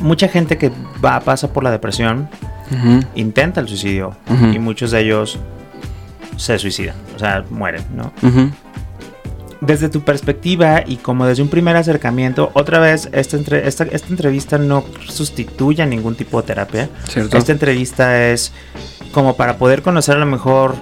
mucha 0.00 0.28
gente 0.28 0.56
que 0.56 0.70
va, 1.04 1.20
pasa 1.20 1.52
por 1.52 1.62
la 1.64 1.70
depresión 1.70 2.28
Ujú. 2.70 3.00
intenta 3.14 3.60
el 3.60 3.68
suicidio 3.68 4.16
Ujú. 4.30 4.46
y 4.46 4.58
muchos 4.58 4.90
de 4.92 5.00
ellos 5.00 5.38
se 6.36 6.58
suicidan, 6.58 6.96
o 7.14 7.18
sea, 7.18 7.44
mueren, 7.50 7.84
¿no? 7.94 8.12
Ujú. 8.26 8.50
Desde 9.64 9.88
tu 9.88 10.00
perspectiva 10.00 10.82
y 10.84 10.96
como 10.96 11.24
desde 11.24 11.42
un 11.42 11.48
primer 11.48 11.76
acercamiento, 11.76 12.50
otra 12.54 12.80
vez, 12.80 13.08
esta, 13.12 13.36
entre- 13.36 13.68
esta, 13.68 13.84
esta 13.84 14.08
entrevista 14.08 14.58
no 14.58 14.84
sustituye 15.06 15.82
a 15.82 15.86
ningún 15.86 16.16
tipo 16.16 16.40
de 16.40 16.48
terapia. 16.48 16.88
¿Cierto? 17.08 17.38
Esta 17.38 17.52
entrevista 17.52 18.28
es 18.28 18.52
como 19.12 19.36
para 19.36 19.58
poder 19.58 19.82
conocer 19.82 20.16
a 20.16 20.18
lo 20.18 20.26
mejor 20.26 20.74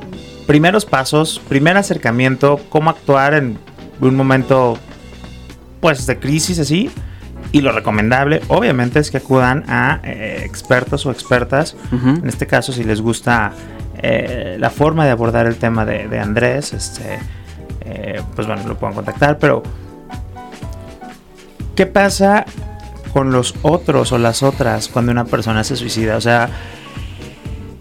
primeros 0.47 0.87
pasos, 0.87 1.40
primer 1.49 1.77
acercamiento, 1.77 2.59
cómo 2.71 2.88
actuar 2.90 3.35
en 3.35 3.59
un 4.01 4.16
momento 4.16 4.79
pues 5.81 6.07
de 6.07 6.19
crisis 6.19 6.59
así. 6.59 6.90
Y 7.53 7.61
lo 7.62 7.73
recomendable, 7.73 8.40
obviamente, 8.49 8.99
es 9.01 9.11
que 9.11 9.16
acudan 9.19 9.64
a 9.69 10.01
eh, 10.05 10.43
expertos 10.45 11.05
o 11.05 11.11
expertas. 11.11 11.75
Ujú. 11.93 12.09
En 12.11 12.29
este 12.29 12.47
caso, 12.47 12.73
si 12.73 12.85
les 12.85 13.01
gusta 13.01 13.53
eh, 14.03 14.57
la 14.59 14.71
forma 14.71 15.05
de 15.05 15.11
abordar 15.11 15.47
el 15.47 15.57
tema 15.57 15.85
de, 15.85 16.07
de 16.09 16.19
Andrés, 16.21 16.73
este, 16.73 17.19
eh, 17.90 18.22
pues 18.35 18.46
bueno, 18.46 18.66
lo 18.66 18.76
pueden 18.76 18.94
contactar. 18.94 19.38
Pero, 19.38 19.62
¿qué 21.74 21.87
pasa 21.87 22.44
con 23.12 23.33
los 23.33 23.55
otros 23.62 24.12
o 24.12 24.18
las 24.18 24.42
otras 24.42 24.88
cuando 24.88 25.12
una 25.12 25.24
persona 25.24 25.64
se 25.64 25.76
suicida? 25.76 26.16
O 26.16 26.20
sea, 26.20 26.48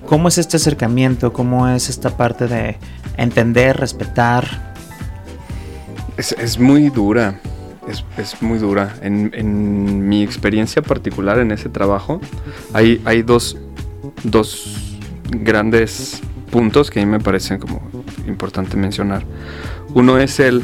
¿cómo 0.06 0.28
es 0.28 0.38
este 0.38 0.58
acercamiento? 0.58 1.32
¿Cómo 1.32 1.68
es 1.68 1.90
esta 1.90 2.18
parte 2.18 2.48
de 2.48 2.78
entender, 3.18 3.78
respetar? 3.78 4.74
Es, 6.18 6.32
es 6.34 6.60
muy 6.60 6.90
dura. 6.90 7.40
Es, 7.88 8.04
es 8.18 8.42
muy 8.42 8.60
dura. 8.60 8.96
En, 9.02 9.32
en 9.34 10.08
mi 10.08 10.24
experiencia 10.24 10.82
particular 10.82 11.40
en 11.40 11.52
ese 11.52 11.70
trabajo, 11.70 12.22
hay, 12.74 13.02
hay 13.06 13.24
dos, 13.24 13.58
dos 14.24 14.98
grandes 15.32 16.22
puntos 16.52 16.90
que 16.90 17.00
a 17.00 17.06
mí 17.06 17.12
me 17.12 17.20
parecen 17.20 17.60
como 17.60 17.82
importante 18.28 18.76
mencionar. 18.78 19.24
Uno 19.94 20.18
es 20.18 20.40
el... 20.40 20.64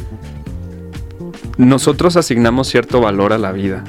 Nosotros 1.57 2.17
asignamos 2.17 2.67
cierto 2.67 3.01
valor 3.01 3.33
a 3.33 3.37
la 3.37 3.51
vida 3.51 3.83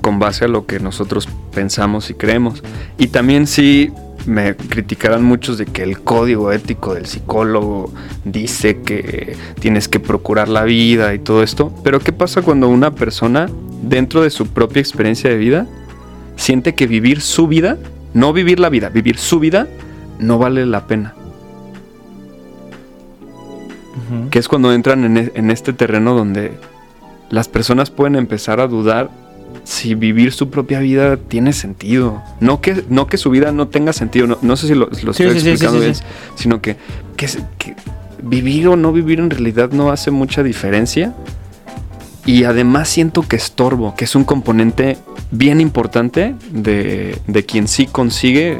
con 0.00 0.18
base 0.18 0.46
a 0.46 0.48
lo 0.48 0.66
que 0.66 0.80
nosotros 0.80 1.28
pensamos 1.52 2.10
y 2.10 2.14
creemos. 2.14 2.62
Y 2.98 3.08
también 3.08 3.46
sí 3.46 3.92
me 4.26 4.54
criticarán 4.54 5.22
muchos 5.22 5.58
de 5.58 5.66
que 5.66 5.82
el 5.82 6.00
código 6.00 6.52
ético 6.52 6.94
del 6.94 7.06
psicólogo 7.06 7.92
dice 8.24 8.80
que 8.82 9.36
tienes 9.60 9.88
que 9.88 10.00
procurar 10.00 10.48
la 10.48 10.64
vida 10.64 11.14
y 11.14 11.18
todo 11.18 11.42
esto. 11.42 11.72
Pero 11.82 12.00
¿qué 12.00 12.12
pasa 12.12 12.42
cuando 12.42 12.68
una 12.68 12.94
persona 12.94 13.48
dentro 13.82 14.22
de 14.22 14.30
su 14.30 14.46
propia 14.46 14.80
experiencia 14.80 15.30
de 15.30 15.36
vida 15.36 15.66
siente 16.36 16.74
que 16.74 16.86
vivir 16.86 17.20
su 17.20 17.48
vida, 17.48 17.78
no 18.14 18.32
vivir 18.32 18.60
la 18.60 18.68
vida, 18.68 18.88
vivir 18.88 19.18
su 19.18 19.40
vida, 19.40 19.68
no 20.18 20.38
vale 20.38 20.66
la 20.66 20.86
pena? 20.86 21.14
Que 24.30 24.38
es 24.38 24.48
cuando 24.48 24.72
entran 24.72 25.04
en, 25.04 25.16
e- 25.16 25.32
en 25.34 25.50
este 25.50 25.72
terreno 25.72 26.14
donde 26.14 26.52
las 27.28 27.48
personas 27.48 27.90
pueden 27.90 28.16
empezar 28.16 28.60
a 28.60 28.66
dudar 28.66 29.10
si 29.64 29.94
vivir 29.94 30.32
su 30.32 30.48
propia 30.48 30.78
vida 30.80 31.16
tiene 31.16 31.52
sentido. 31.52 32.22
No 32.40 32.60
que, 32.60 32.84
no 32.88 33.06
que 33.06 33.16
su 33.18 33.30
vida 33.30 33.52
no 33.52 33.68
tenga 33.68 33.92
sentido, 33.92 34.26
no, 34.26 34.38
no 34.42 34.56
sé 34.56 34.68
si 34.68 34.74
lo, 34.74 34.86
lo 35.02 35.12
Sí, 35.12 35.24
estoy 35.24 35.40
sí, 35.40 35.48
explicando 35.50 35.78
sí, 35.80 35.84
bien, 35.84 35.94
sino 36.36 36.60
que, 36.62 36.76
que, 37.16 37.26
que 37.58 37.74
vivir 38.22 38.68
o 38.68 38.76
no 38.76 38.92
vivir 38.92 39.18
en 39.20 39.30
realidad 39.30 39.70
no 39.72 39.90
hace 39.90 40.10
mucha 40.10 40.42
diferencia. 40.42 41.14
Y 42.26 42.44
además 42.44 42.88
siento 42.88 43.22
que 43.22 43.36
estorbo, 43.36 43.94
que 43.96 44.04
es 44.04 44.14
un 44.14 44.24
componente 44.24 44.98
bien 45.30 45.60
importante 45.60 46.34
de, 46.52 47.18
de 47.26 47.44
quien 47.46 47.66
sí 47.66 47.86
consigue 47.86 48.58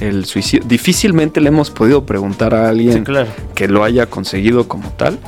el 0.00 0.24
suicidio. 0.24 0.66
Difícilmente 0.68 1.40
le 1.40 1.48
hemos 1.48 1.70
podido 1.70 2.04
preguntar 2.06 2.54
a 2.54 2.68
alguien 2.68 2.92
Sí, 2.98 3.00
claro. 3.02 3.28
que 3.54 3.68
lo 3.68 3.84
haya 3.84 4.06
conseguido 4.06 4.68
como 4.68 4.90
tal. 4.90 5.18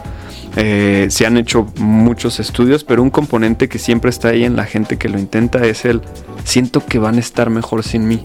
Eh, 0.56 1.06
se 1.10 1.26
han 1.26 1.36
hecho 1.36 1.66
muchos 1.78 2.40
estudios, 2.40 2.82
pero 2.82 3.02
un 3.02 3.10
componente 3.10 3.68
que 3.68 3.78
siempre 3.78 4.10
está 4.10 4.28
ahí 4.28 4.44
en 4.44 4.56
la 4.56 4.64
gente 4.64 4.96
que 4.98 5.08
lo 5.08 5.18
intenta 5.18 5.64
es 5.64 5.84
el 5.84 6.00
siento 6.44 6.84
que 6.84 6.98
van 6.98 7.16
a 7.16 7.20
estar 7.20 7.50
mejor 7.50 7.82
sin 7.84 8.08
mí. 8.08 8.24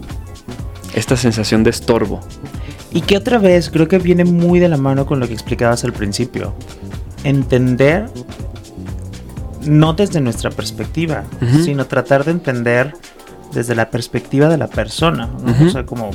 Esta 0.94 1.16
sensación 1.16 1.62
de 1.62 1.70
estorbo. 1.70 2.20
Y 2.92 3.02
que 3.02 3.16
otra 3.16 3.38
vez 3.38 3.70
creo 3.70 3.86
que 3.88 3.98
viene 3.98 4.24
muy 4.24 4.58
de 4.58 4.68
la 4.68 4.76
mano 4.76 5.06
con 5.06 5.20
lo 5.20 5.28
que 5.28 5.34
explicabas 5.34 5.84
al 5.84 5.92
principio. 5.92 6.54
Entender, 7.24 8.06
no 9.64 9.92
desde 9.92 10.20
nuestra 10.20 10.50
perspectiva, 10.50 11.24
sino 11.64 11.86
tratar 11.86 12.24
de 12.24 12.30
entender 12.30 12.94
desde 13.52 13.74
la 13.74 13.90
perspectiva 13.90 14.48
de 14.48 14.58
la 14.58 14.68
persona. 14.68 15.30
O 15.64 15.70
sea, 15.70 15.84
como 15.86 16.10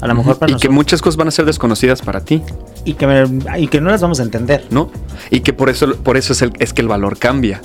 a 0.00 0.06
lo 0.06 0.14
mejor 0.14 0.38
para 0.38 0.50
y 0.50 0.54
que 0.54 0.68
nosotros. 0.68 0.74
muchas 0.74 1.02
cosas 1.02 1.16
van 1.16 1.28
a 1.28 1.30
ser 1.30 1.44
desconocidas 1.44 2.02
para 2.02 2.20
ti, 2.20 2.42
y, 2.84 2.94
que, 2.94 3.28
y 3.58 3.68
que 3.68 3.80
no 3.80 3.90
las 3.90 4.02
vamos 4.02 4.20
a 4.20 4.22
entender. 4.22 4.66
¿no? 4.70 4.90
Y 5.30 5.40
que 5.40 5.52
por 5.52 5.70
eso, 5.70 5.94
por 5.96 6.16
eso 6.16 6.32
es, 6.32 6.42
el, 6.42 6.52
es 6.58 6.72
que 6.72 6.82
el 6.82 6.88
valor 6.88 7.18
cambia. 7.18 7.60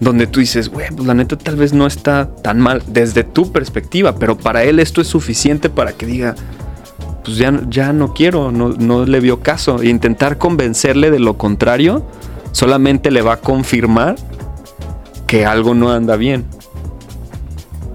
Donde 0.00 0.26
tú 0.26 0.40
dices, 0.40 0.68
güey, 0.68 0.88
pues 0.88 1.06
la 1.06 1.14
neta 1.14 1.38
tal 1.38 1.56
vez 1.56 1.72
no 1.72 1.86
está 1.86 2.28
tan 2.42 2.60
mal 2.60 2.82
desde 2.86 3.22
tu 3.22 3.52
perspectiva, 3.52 4.16
pero 4.16 4.36
para 4.36 4.64
él 4.64 4.80
esto 4.80 5.00
es 5.00 5.06
suficiente 5.06 5.70
para 5.70 5.92
que 5.92 6.04
diga, 6.04 6.34
pues 7.24 7.36
ya, 7.36 7.60
ya 7.68 7.92
no 7.92 8.12
quiero, 8.12 8.50
no, 8.50 8.70
no 8.70 9.06
le 9.06 9.20
vio 9.20 9.40
caso. 9.40 9.80
E 9.80 9.88
intentar 9.88 10.36
convencerle 10.36 11.10
de 11.10 11.20
lo 11.20 11.38
contrario 11.38 12.04
solamente 12.54 13.10
le 13.10 13.20
va 13.20 13.34
a 13.34 13.36
confirmar 13.38 14.16
que 15.26 15.44
algo 15.44 15.74
no 15.74 15.92
anda 15.92 16.16
bien. 16.16 16.44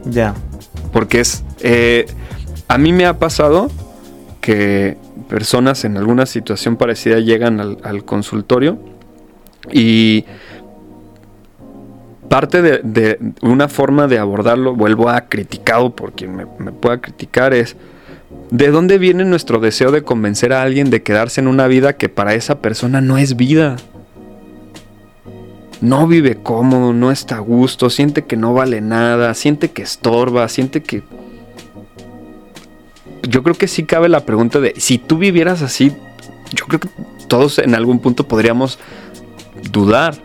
Ya. 0.06 0.36
Porque 0.92 1.22
es. 1.22 1.44
eh, 1.62 2.06
a 2.68 2.78
mí 2.78 2.94
me 2.94 3.08
ha 3.08 3.18
pasado 3.18 3.72
que 4.42 4.96
personas 5.28 5.86
en 5.86 5.98
alguna 5.98 6.26
situación 6.26 6.78
parecida 6.78 7.20
llegan 7.20 7.60
al, 7.60 8.06
consultorio 8.06 8.80
y 9.72 10.26
parte 12.30 12.62
de, 12.62 12.82
de 12.84 13.20
una 13.42 13.68
forma 13.68 14.08
de 14.08 14.20
abordarlo, 14.20 14.76
vuelvo 14.76 15.10
a 15.10 15.22
criticado 15.22 15.96
por 15.96 16.14
quien 16.14 16.36
me, 16.36 16.46
me 16.60 16.72
pueda 16.72 17.02
criticar, 17.02 17.54
es 17.54 17.76
¿de 18.52 18.70
dónde 18.70 18.98
viene 18.98 19.26
nuestro 19.26 19.60
deseo 19.60 19.92
de 19.92 20.04
convencer 20.04 20.54
a 20.54 20.62
alguien 20.62 20.90
de 20.90 21.02
quedarse 21.02 21.42
en 21.42 21.48
una 21.48 21.68
vida 21.68 21.94
que 21.94 22.10
para 22.10 22.34
esa 22.34 22.60
persona 22.60 23.02
no 23.02 23.18
es 23.18 23.36
vida? 23.36 23.78
No 25.82 26.08
vive 26.08 26.36
cómodo, 26.36 26.94
no 26.94 27.12
está 27.12 27.38
a 27.38 27.40
gusto, 27.40 27.90
siente 27.90 28.26
que 28.26 28.36
no 28.36 28.54
vale 28.54 28.82
nada, 28.82 29.34
siente 29.34 29.72
que 29.72 29.82
estorba, 29.82 30.48
siente 30.50 30.84
que... 30.84 31.04
Yo 33.24 33.44
creo 33.44 33.56
que 33.56 33.68
sí 33.68 33.84
cabe 33.84 34.10
la 34.10 34.26
pregunta 34.26 34.60
de, 34.60 34.74
si 34.78 34.98
tú 34.98 35.18
vivieras 35.18 35.62
así, 35.62 35.94
yo 36.54 36.66
creo 36.66 36.80
que 36.80 36.90
todos 37.28 37.60
en 37.60 37.76
algún 37.76 38.00
punto 38.00 38.28
podríamos 38.28 38.80
dudar 39.72 40.18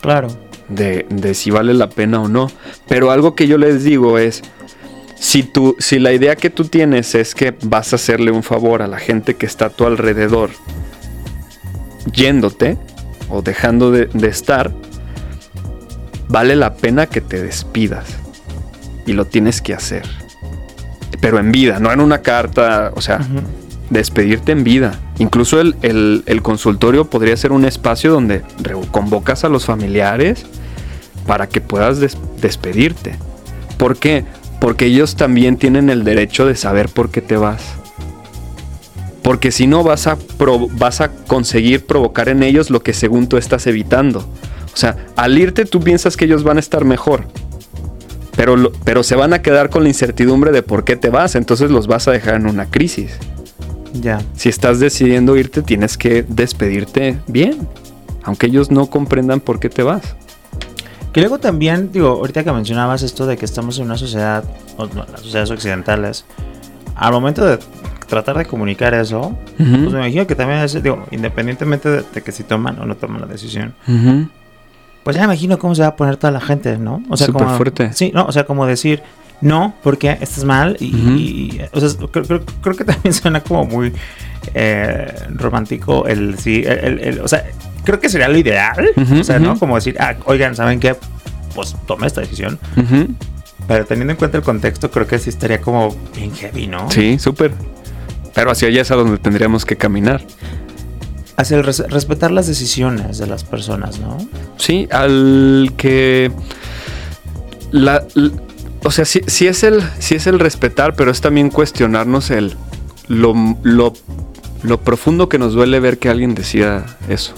Claro. 0.00 0.28
de, 0.68 1.06
de 1.10 1.34
si 1.34 1.50
vale 1.50 1.74
la 1.74 1.90
pena 1.90 2.22
o 2.22 2.28
no. 2.28 2.50
Pero 2.88 3.10
algo 3.10 3.34
que 3.34 3.46
yo 3.46 3.58
les 3.58 3.84
digo 3.84 4.18
es, 4.18 4.42
si, 5.14 5.42
tú, 5.42 5.76
si 5.78 5.98
la 5.98 6.12
idea 6.12 6.36
que 6.36 6.50
tú 6.50 6.64
tienes 6.64 7.14
es 7.14 7.34
que 7.34 7.54
vas 7.62 7.92
a 7.92 7.96
hacerle 7.96 8.30
un 8.30 8.42
favor 8.42 8.82
a 8.82 8.86
la 8.86 8.98
gente 8.98 9.34
que 9.34 9.46
está 9.46 9.66
a 9.66 9.70
tu 9.70 9.84
alrededor, 9.84 10.50
yéndote 12.12 12.78
o 13.28 13.42
dejando 13.42 13.90
de, 13.90 14.06
de 14.06 14.28
estar, 14.28 14.72
vale 16.28 16.56
la 16.56 16.74
pena 16.74 17.06
que 17.06 17.20
te 17.20 17.42
despidas. 17.42 18.06
Y 19.06 19.12
lo 19.14 19.24
tienes 19.24 19.62
que 19.62 19.72
hacer. 19.74 20.02
Pero 21.20 21.38
en 21.38 21.50
vida, 21.50 21.78
no 21.80 21.90
en 21.90 22.00
una 22.00 22.18
carta, 22.18 22.92
o 22.94 23.00
sea, 23.00 23.20
despedirte 23.90 24.52
en 24.52 24.64
vida. 24.64 24.98
Incluso 25.18 25.60
el, 25.60 25.74
el- 25.82 26.22
el 26.26 26.42
consultorio 26.42 27.06
podría 27.08 27.36
ser 27.36 27.52
un 27.52 27.64
espacio 27.64 28.12
donde 28.12 28.42
convocas 28.90 29.44
a 29.44 29.48
los 29.48 29.64
familiares 29.64 30.44
para 31.26 31.48
que 31.48 31.60
puedas 31.62 31.98
des- 32.00 32.18
despedirte. 32.40 33.14
¿Por 33.78 33.96
qué? 33.96 34.24
Porque 34.60 34.84
ellos 34.86 35.16
también 35.16 35.56
tienen 35.56 35.88
el 35.88 36.04
derecho 36.04 36.44
de 36.46 36.54
saber 36.54 36.88
por 36.90 37.10
qué 37.10 37.22
te 37.22 37.36
vas. 37.36 37.62
Porque 39.28 39.52
si 39.52 39.66
no 39.66 39.84
vas 39.84 40.06
a, 40.06 40.16
vas 40.78 41.02
a 41.02 41.10
conseguir 41.10 41.84
provocar 41.84 42.30
en 42.30 42.42
ellos 42.42 42.70
lo 42.70 42.80
que 42.80 42.94
según 42.94 43.28
tú 43.28 43.36
estás 43.36 43.66
evitando. 43.66 44.20
O 44.20 44.76
sea, 44.76 44.96
al 45.16 45.36
irte 45.36 45.66
tú 45.66 45.80
piensas 45.80 46.16
que 46.16 46.24
ellos 46.24 46.44
van 46.44 46.56
a 46.56 46.60
estar 46.60 46.86
mejor. 46.86 47.26
Pero, 48.34 48.72
pero 48.84 49.02
se 49.02 49.16
van 49.16 49.34
a 49.34 49.42
quedar 49.42 49.68
con 49.68 49.82
la 49.82 49.90
incertidumbre 49.90 50.50
de 50.50 50.62
por 50.62 50.82
qué 50.82 50.96
te 50.96 51.10
vas. 51.10 51.34
Entonces 51.34 51.70
los 51.70 51.86
vas 51.86 52.08
a 52.08 52.12
dejar 52.12 52.36
en 52.36 52.46
una 52.46 52.70
crisis. 52.70 53.18
Ya. 53.92 54.22
Si 54.34 54.48
estás 54.48 54.80
decidiendo 54.80 55.36
irte, 55.36 55.60
tienes 55.60 55.98
que 55.98 56.22
despedirte 56.26 57.18
bien. 57.26 57.68
Aunque 58.22 58.46
ellos 58.46 58.70
no 58.70 58.86
comprendan 58.86 59.40
por 59.40 59.60
qué 59.60 59.68
te 59.68 59.82
vas. 59.82 60.16
Que 61.12 61.20
luego 61.20 61.38
también, 61.38 61.92
digo, 61.92 62.08
ahorita 62.08 62.44
que 62.44 62.52
mencionabas 62.52 63.02
esto 63.02 63.26
de 63.26 63.36
que 63.36 63.44
estamos 63.44 63.78
en 63.78 63.84
una 63.84 63.98
sociedad, 63.98 64.42
las 64.78 65.20
sociedades 65.20 65.50
occidentales, 65.50 66.24
al 66.94 67.12
momento 67.12 67.44
de 67.44 67.58
tratar 68.08 68.38
de 68.38 68.44
comunicar 68.46 68.94
eso, 68.94 69.36
pues 69.56 69.68
me 69.68 69.98
imagino 70.00 70.26
que 70.26 70.34
también 70.34 70.60
es, 70.60 70.82
digo, 70.82 71.04
independientemente 71.10 71.88
de, 71.88 72.02
de 72.14 72.22
que 72.22 72.32
si 72.32 72.42
toman 72.42 72.78
o 72.80 72.86
no 72.86 72.96
toman 72.96 73.20
la 73.20 73.26
decisión, 73.26 73.74
pues 75.04 75.14
ya 75.16 75.22
me 75.22 75.26
imagino 75.34 75.58
cómo 75.58 75.74
se 75.74 75.82
va 75.82 75.88
a 75.88 75.96
poner 75.96 76.16
toda 76.16 76.32
la 76.32 76.40
gente, 76.40 76.76
¿no? 76.78 77.02
O 77.08 77.16
Súper 77.16 77.44
como, 77.44 77.56
fuerte. 77.56 77.92
Sí, 77.92 78.10
no, 78.14 78.24
o 78.24 78.32
sea, 78.32 78.44
como 78.44 78.66
decir, 78.66 79.02
no, 79.40 79.74
porque 79.82 80.10
estás 80.20 80.44
mal 80.44 80.76
y, 80.80 81.60
o 81.72 81.80
sea, 81.80 81.90
creo, 82.10 82.24
creo- 82.24 82.42
creo 82.60 82.76
que 82.76 82.84
también 82.84 83.12
suena 83.14 83.40
como 83.40 83.64
muy 83.64 83.92
eh, 84.54 85.12
romántico 85.34 86.06
el 86.06 86.38
sí, 86.38 86.62
el, 86.66 86.78
el- 86.78 86.98
el- 87.00 87.20
o 87.20 87.28
sea, 87.28 87.44
creo 87.84 88.00
que 88.00 88.08
sería 88.08 88.28
lo 88.28 88.36
ideal, 88.38 88.88
o 89.20 89.24
sea, 89.24 89.38
¿no? 89.38 89.58
Como 89.58 89.76
decir, 89.76 89.96
ah, 90.00 90.14
oigan, 90.24 90.54
¿saben 90.56 90.80
qué? 90.80 90.96
Pues 91.54 91.74
tome 91.86 92.06
esta 92.06 92.20
decisión, 92.20 92.58
pero 93.66 93.84
teniendo 93.84 94.12
en 94.12 94.16
cuenta 94.18 94.36
el 94.38 94.42
contexto, 94.44 94.90
creo 94.90 95.06
que 95.06 95.18
sí 95.18 95.30
estaría 95.30 95.60
como 95.60 95.94
bien 96.14 96.32
heavy, 96.34 96.66
¿no? 96.66 96.90
Sí, 96.90 97.18
súper. 97.18 97.52
Pero 98.38 98.52
hacia 98.52 98.68
allá 98.68 98.82
es 98.82 98.90
a 98.92 98.94
donde 98.94 99.18
tendríamos 99.18 99.64
que 99.64 99.74
caminar. 99.76 100.24
Hacia 101.36 101.56
el 101.56 101.64
res- 101.64 101.84
respetar 101.88 102.30
las 102.30 102.46
decisiones 102.46 103.18
de 103.18 103.26
las 103.26 103.42
personas, 103.42 103.98
¿no? 103.98 104.16
Sí, 104.56 104.86
al 104.92 105.72
que 105.76 106.30
la, 107.72 108.04
o 108.84 108.92
sea, 108.92 109.04
sí, 109.04 109.22
sí 109.26 109.48
es 109.48 109.64
el 109.64 109.82
sí 109.98 110.14
es 110.14 110.28
el 110.28 110.38
respetar, 110.38 110.94
pero 110.94 111.10
es 111.10 111.20
también 111.20 111.50
cuestionarnos 111.50 112.30
el 112.30 112.54
lo, 113.08 113.34
lo, 113.64 113.92
lo 114.62 114.80
profundo 114.82 115.28
que 115.28 115.38
nos 115.40 115.52
duele 115.54 115.80
ver 115.80 115.98
que 115.98 116.08
alguien 116.08 116.36
decida 116.36 116.86
eso. 117.08 117.34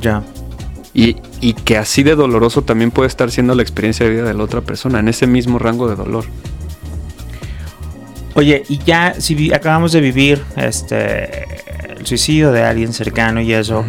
Ya. 0.00 0.22
Y, 0.94 1.16
y 1.40 1.54
que 1.54 1.78
así 1.78 2.04
de 2.04 2.14
doloroso 2.14 2.62
también 2.62 2.92
puede 2.92 3.08
estar 3.08 3.32
siendo 3.32 3.56
la 3.56 3.62
experiencia 3.62 4.06
de 4.06 4.12
vida 4.12 4.22
de 4.22 4.34
la 4.34 4.44
otra 4.44 4.60
persona, 4.60 5.00
en 5.00 5.08
ese 5.08 5.26
mismo 5.26 5.58
rango 5.58 5.88
de 5.88 5.96
dolor. 5.96 6.26
Oye, 8.34 8.62
y 8.68 8.78
ya 8.78 9.14
si 9.18 9.52
acabamos 9.52 9.92
de 9.92 10.00
vivir 10.00 10.42
este 10.56 11.62
el 11.98 12.06
suicidio 12.06 12.50
de 12.50 12.62
alguien 12.62 12.92
cercano 12.92 13.40
y 13.40 13.52
eso. 13.52 13.84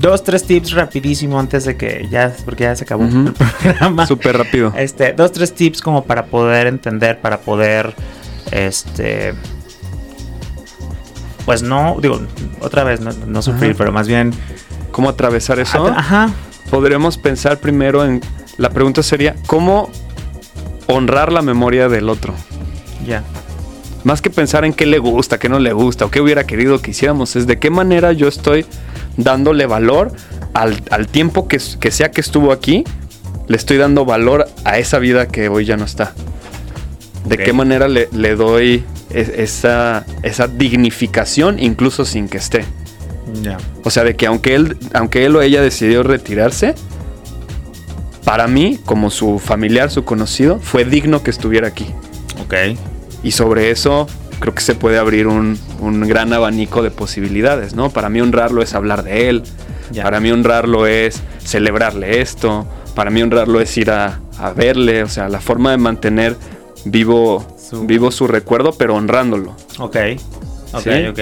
Dos, 0.00 0.22
tres 0.22 0.44
tips 0.44 0.72
rapidísimo 0.72 1.40
antes 1.40 1.64
de 1.64 1.76
que 1.76 2.06
ya, 2.08 2.32
porque 2.44 2.64
ya 2.64 2.76
se 2.76 2.84
acabó 2.84 3.04
el 3.04 3.32
programa. 3.32 4.06
Súper 4.06 4.38
rápido. 4.38 4.72
Este, 4.76 5.12
dos, 5.12 5.32
tres 5.32 5.52
tips 5.54 5.82
como 5.82 6.04
para 6.04 6.26
poder 6.26 6.68
entender, 6.68 7.20
para 7.20 7.40
poder, 7.40 7.94
este, 8.52 9.34
pues 11.44 11.62
no, 11.62 11.96
digo, 12.00 12.20
otra 12.60 12.84
vez, 12.84 13.00
no, 13.00 13.10
no 13.26 13.42
sufrir, 13.42 13.74
pero 13.76 13.90
más 13.90 14.06
bien, 14.06 14.32
¿Cómo 14.92 15.08
atravesar 15.08 15.58
eso? 15.60 15.86
ajá, 15.86 16.30
Podremos 16.70 17.18
pensar 17.18 17.58
primero 17.58 18.04
en... 18.04 18.20
La 18.56 18.70
pregunta 18.70 19.02
sería, 19.02 19.36
¿cómo 19.46 19.90
honrar 20.86 21.32
la 21.32 21.42
memoria 21.42 21.88
del 21.88 22.08
otro? 22.08 22.34
Ya, 23.08 23.22
Más 24.04 24.20
que 24.22 24.30
pensar 24.30 24.64
en 24.64 24.72
qué 24.72 24.86
le 24.86 24.98
gusta, 24.98 25.38
qué 25.38 25.48
no 25.48 25.58
le 25.58 25.72
gusta 25.72 26.04
o 26.04 26.10
qué 26.10 26.20
hubiera 26.20 26.44
querido 26.44 26.80
que 26.80 26.92
hiciéramos, 26.92 27.34
es 27.36 27.46
de 27.46 27.58
qué 27.58 27.70
manera 27.70 28.12
yo 28.12 28.28
estoy 28.28 28.64
dándole 29.16 29.66
valor 29.66 30.12
al, 30.54 30.80
al 30.90 31.08
tiempo 31.08 31.48
que, 31.48 31.58
que 31.80 31.90
sea 31.90 32.10
que 32.10 32.20
estuvo 32.20 32.52
aquí, 32.52 32.84
le 33.48 33.56
estoy 33.56 33.76
dando 33.78 34.04
valor 34.04 34.46
a 34.64 34.78
esa 34.78 34.98
vida 34.98 35.26
que 35.26 35.48
hoy 35.48 35.64
ya 35.64 35.76
no 35.76 35.84
está. 35.84 36.12
De 37.24 37.36
qué 37.36 37.52
manera 37.52 37.88
le, 37.88 38.08
le 38.12 38.36
doy 38.36 38.84
es- 39.10 39.28
esa, 39.30 40.06
esa 40.22 40.46
dignificación 40.46 41.58
incluso 41.58 42.04
sin 42.04 42.28
que 42.28 42.38
esté. 42.38 42.64
O 43.84 43.90
sea, 43.90 44.04
de 44.04 44.16
que 44.16 44.26
aunque 44.26 44.54
él, 44.54 44.76
aunque 44.94 45.24
él 45.26 45.34
o 45.36 45.42
ella 45.42 45.60
decidió 45.60 46.02
retirarse, 46.02 46.74
para 48.24 48.46
mí, 48.46 48.78
como 48.84 49.10
su 49.10 49.38
familiar, 49.38 49.90
su 49.90 50.04
conocido, 50.04 50.60
fue 50.60 50.84
digno 50.84 51.22
que 51.22 51.30
estuviera 51.30 51.68
aquí. 51.68 51.86
ok, 52.42 52.54
Y 53.22 53.32
sobre 53.32 53.70
eso 53.70 54.06
creo 54.40 54.54
que 54.54 54.60
se 54.62 54.74
puede 54.74 54.98
abrir 54.98 55.26
un, 55.26 55.58
un 55.80 56.00
gran 56.02 56.32
abanico 56.32 56.82
de 56.82 56.90
posibilidades, 56.90 57.74
¿no? 57.74 57.90
Para 57.90 58.08
mí 58.08 58.20
honrarlo 58.20 58.62
es 58.62 58.74
hablar 58.74 59.02
de 59.02 59.28
él, 59.28 59.42
ya, 59.90 60.04
para 60.04 60.20
mí 60.20 60.30
honrarlo 60.30 60.86
es 60.86 61.20
celebrarle 61.44 62.20
esto, 62.20 62.66
para 62.94 63.10
mí 63.10 63.20
honrarlo 63.22 63.60
es 63.60 63.76
ir 63.76 63.90
a, 63.90 64.20
a 64.38 64.52
verle, 64.52 65.02
o 65.02 65.08
sea, 65.08 65.28
la 65.28 65.40
forma 65.40 65.70
de 65.72 65.78
mantener 65.78 66.36
vivo 66.84 67.44
Su- 67.68 67.84
vivo 67.86 68.10
su 68.10 68.26
recuerdo, 68.28 68.72
pero 68.72 68.94
honrándolo. 68.94 69.56
ok, 69.78 69.96
ok, 70.72 70.80
Sí. 70.82 71.06
ok, 71.10 71.20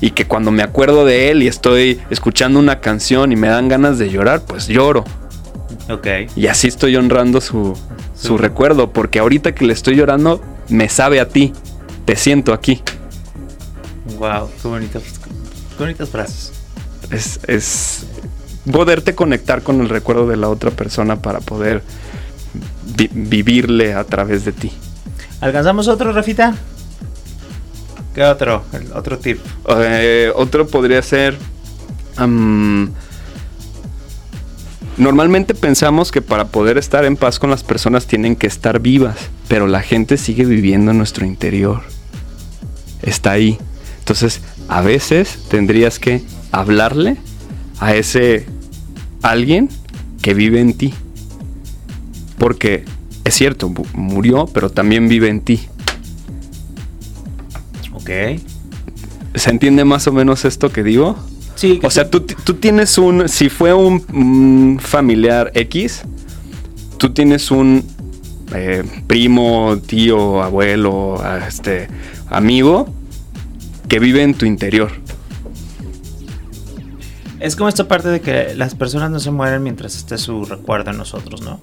Y 0.00 0.10
que 0.10 0.26
cuando 0.26 0.50
me 0.50 0.62
acuerdo 0.62 1.04
de 1.06 1.30
él 1.30 1.42
y 1.42 1.48
estoy 1.48 2.00
escuchando 2.10 2.58
una 2.58 2.80
canción 2.80 3.32
y 3.32 3.36
me 3.36 3.48
dan 3.48 3.68
ganas 3.68 3.98
de 3.98 4.10
llorar, 4.10 4.42
pues 4.46 4.68
lloro. 4.68 5.04
ok, 5.88 6.06
Y 6.36 6.46
así 6.48 6.68
estoy 6.68 6.96
honrando 6.96 7.40
su, 7.40 7.74
su 8.14 8.28
Su- 8.28 8.38
recuerdo, 8.38 8.92
porque 8.92 9.18
ahorita 9.18 9.54
que 9.54 9.64
le 9.64 9.72
estoy 9.72 9.96
llorando, 9.96 10.40
me 10.68 10.88
sabe 10.88 11.20
a 11.20 11.28
ti, 11.28 11.52
te 12.04 12.16
siento 12.16 12.52
aquí. 12.52 12.82
wow, 14.18 14.48
qué 14.60 14.68
bonitas, 14.68 15.02
qué 15.76 15.82
bonitas 15.84 16.08
frases. 16.08 16.52
Es, 17.10 17.40
es 17.46 18.06
poderte 18.70 19.14
conectar 19.14 19.62
con 19.62 19.80
el 19.80 19.88
recuerdo 19.88 20.26
de 20.26 20.36
la 20.36 20.48
otra 20.48 20.70
persona 20.70 21.22
para 21.22 21.40
poder 21.40 21.82
vi- 22.96 23.10
vivirle 23.12 23.94
a 23.94 24.04
través 24.04 24.44
de 24.44 24.52
ti. 24.52 24.72
¿Alcanzamos 25.40 25.88
otro, 25.88 26.12
Rafita? 26.12 26.54
¿Qué 28.14 28.24
otro? 28.24 28.64
El 28.72 28.92
otro 28.92 29.18
tip. 29.18 29.38
Eh, 29.68 30.32
otro 30.34 30.66
podría 30.66 31.00
ser... 31.02 31.36
normalmente 34.98 35.54
pensamos 35.54 36.10
que 36.12 36.22
para 36.22 36.48
poder 36.48 36.78
estar 36.78 37.04
en 37.04 37.16
paz 37.16 37.38
con 37.38 37.50
las 37.50 37.62
personas 37.62 38.06
tienen 38.06 38.36
que 38.36 38.46
estar 38.46 38.80
vivas, 38.80 39.16
pero 39.48 39.66
la 39.66 39.80
gente 39.82 40.16
sigue 40.16 40.44
viviendo 40.44 40.90
en 40.90 40.98
nuestro 40.98 41.24
interior. 41.24 41.82
Está 43.02 43.32
ahí. 43.32 43.58
Entonces, 44.00 44.40
a 44.68 44.80
veces 44.80 45.38
tendrías 45.48 45.98
que 45.98 46.22
hablarle 46.52 47.16
a 47.78 47.94
ese 47.94 48.46
alguien 49.22 49.68
que 50.22 50.34
vive 50.34 50.60
en 50.60 50.74
ti. 50.74 50.94
Porque 52.38 52.84
es 53.24 53.34
cierto, 53.34 53.68
mu- 53.68 53.84
murió, 53.94 54.46
pero 54.46 54.70
también 54.70 55.08
vive 55.08 55.28
en 55.28 55.40
ti. 55.40 55.60
Ok. 57.92 58.10
¿Se 59.34 59.50
entiende 59.50 59.84
más 59.84 60.06
o 60.06 60.12
menos 60.12 60.44
esto 60.44 60.72
que 60.72 60.82
digo? 60.82 61.16
Sí, 61.58 61.80
O 61.82 61.90
sea, 61.90 62.08
tú, 62.08 62.20
tú 62.20 62.54
tienes 62.54 62.98
un. 62.98 63.28
Si 63.28 63.48
fue 63.48 63.74
un, 63.74 64.04
un 64.12 64.78
familiar 64.80 65.50
X, 65.54 66.02
tú 66.98 67.10
tienes 67.10 67.50
un 67.50 67.84
eh, 68.54 68.84
primo, 69.08 69.76
tío, 69.84 70.40
abuelo, 70.40 71.20
este, 71.48 71.88
amigo 72.30 72.88
que 73.88 73.98
vive 73.98 74.22
en 74.22 74.34
tu 74.34 74.46
interior. 74.46 74.92
Es 77.40 77.56
como 77.56 77.68
esta 77.68 77.86
parte 77.88 78.08
de 78.08 78.20
que 78.20 78.54
las 78.54 78.74
personas 78.74 79.10
no 79.10 79.20
se 79.20 79.30
mueren 79.30 79.62
mientras 79.62 79.96
esté 79.96 80.18
su 80.18 80.44
recuerdo 80.44 80.90
en 80.90 80.98
nosotros, 80.98 81.40
¿no? 81.42 81.60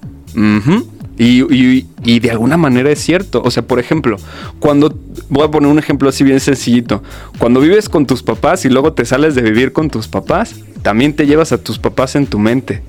Y, 1.18 1.42
y- 1.54 1.86
y 2.04 2.20
de 2.20 2.30
alguna 2.30 2.56
manera 2.58 2.90
es 2.90 2.98
cierto. 3.00 3.40
O 3.42 3.50
sea, 3.50 3.62
por 3.66 3.78
ejemplo, 3.78 4.16
cuando. 4.58 4.94
Voy 5.28 5.44
a 5.44 5.50
poner 5.50 5.70
un 5.70 5.78
ejemplo 5.78 6.08
así 6.08 6.22
bien 6.24 6.40
sencillito. 6.40 7.02
Cuando 7.38 7.60
vives 7.60 7.88
con 7.88 8.06
tus 8.06 8.22
papás 8.22 8.64
y 8.64 8.68
luego 8.68 8.92
te 8.92 9.04
sales 9.06 9.34
de 9.34 9.42
vivir 9.42 9.72
con 9.72 9.88
tus 9.90 10.06
papás, 10.08 10.54
también 10.82 11.16
te 11.16 11.26
llevas 11.26 11.52
a 11.52 11.58
tus 11.58 11.78
papás 11.78 12.14
en 12.16 12.26
tu 12.26 12.38
mente. 12.38 12.82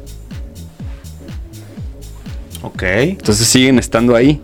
Ok. 2.61 2.83
Entonces 2.83 3.47
siguen 3.47 3.79
estando 3.79 4.15
ahí, 4.15 4.41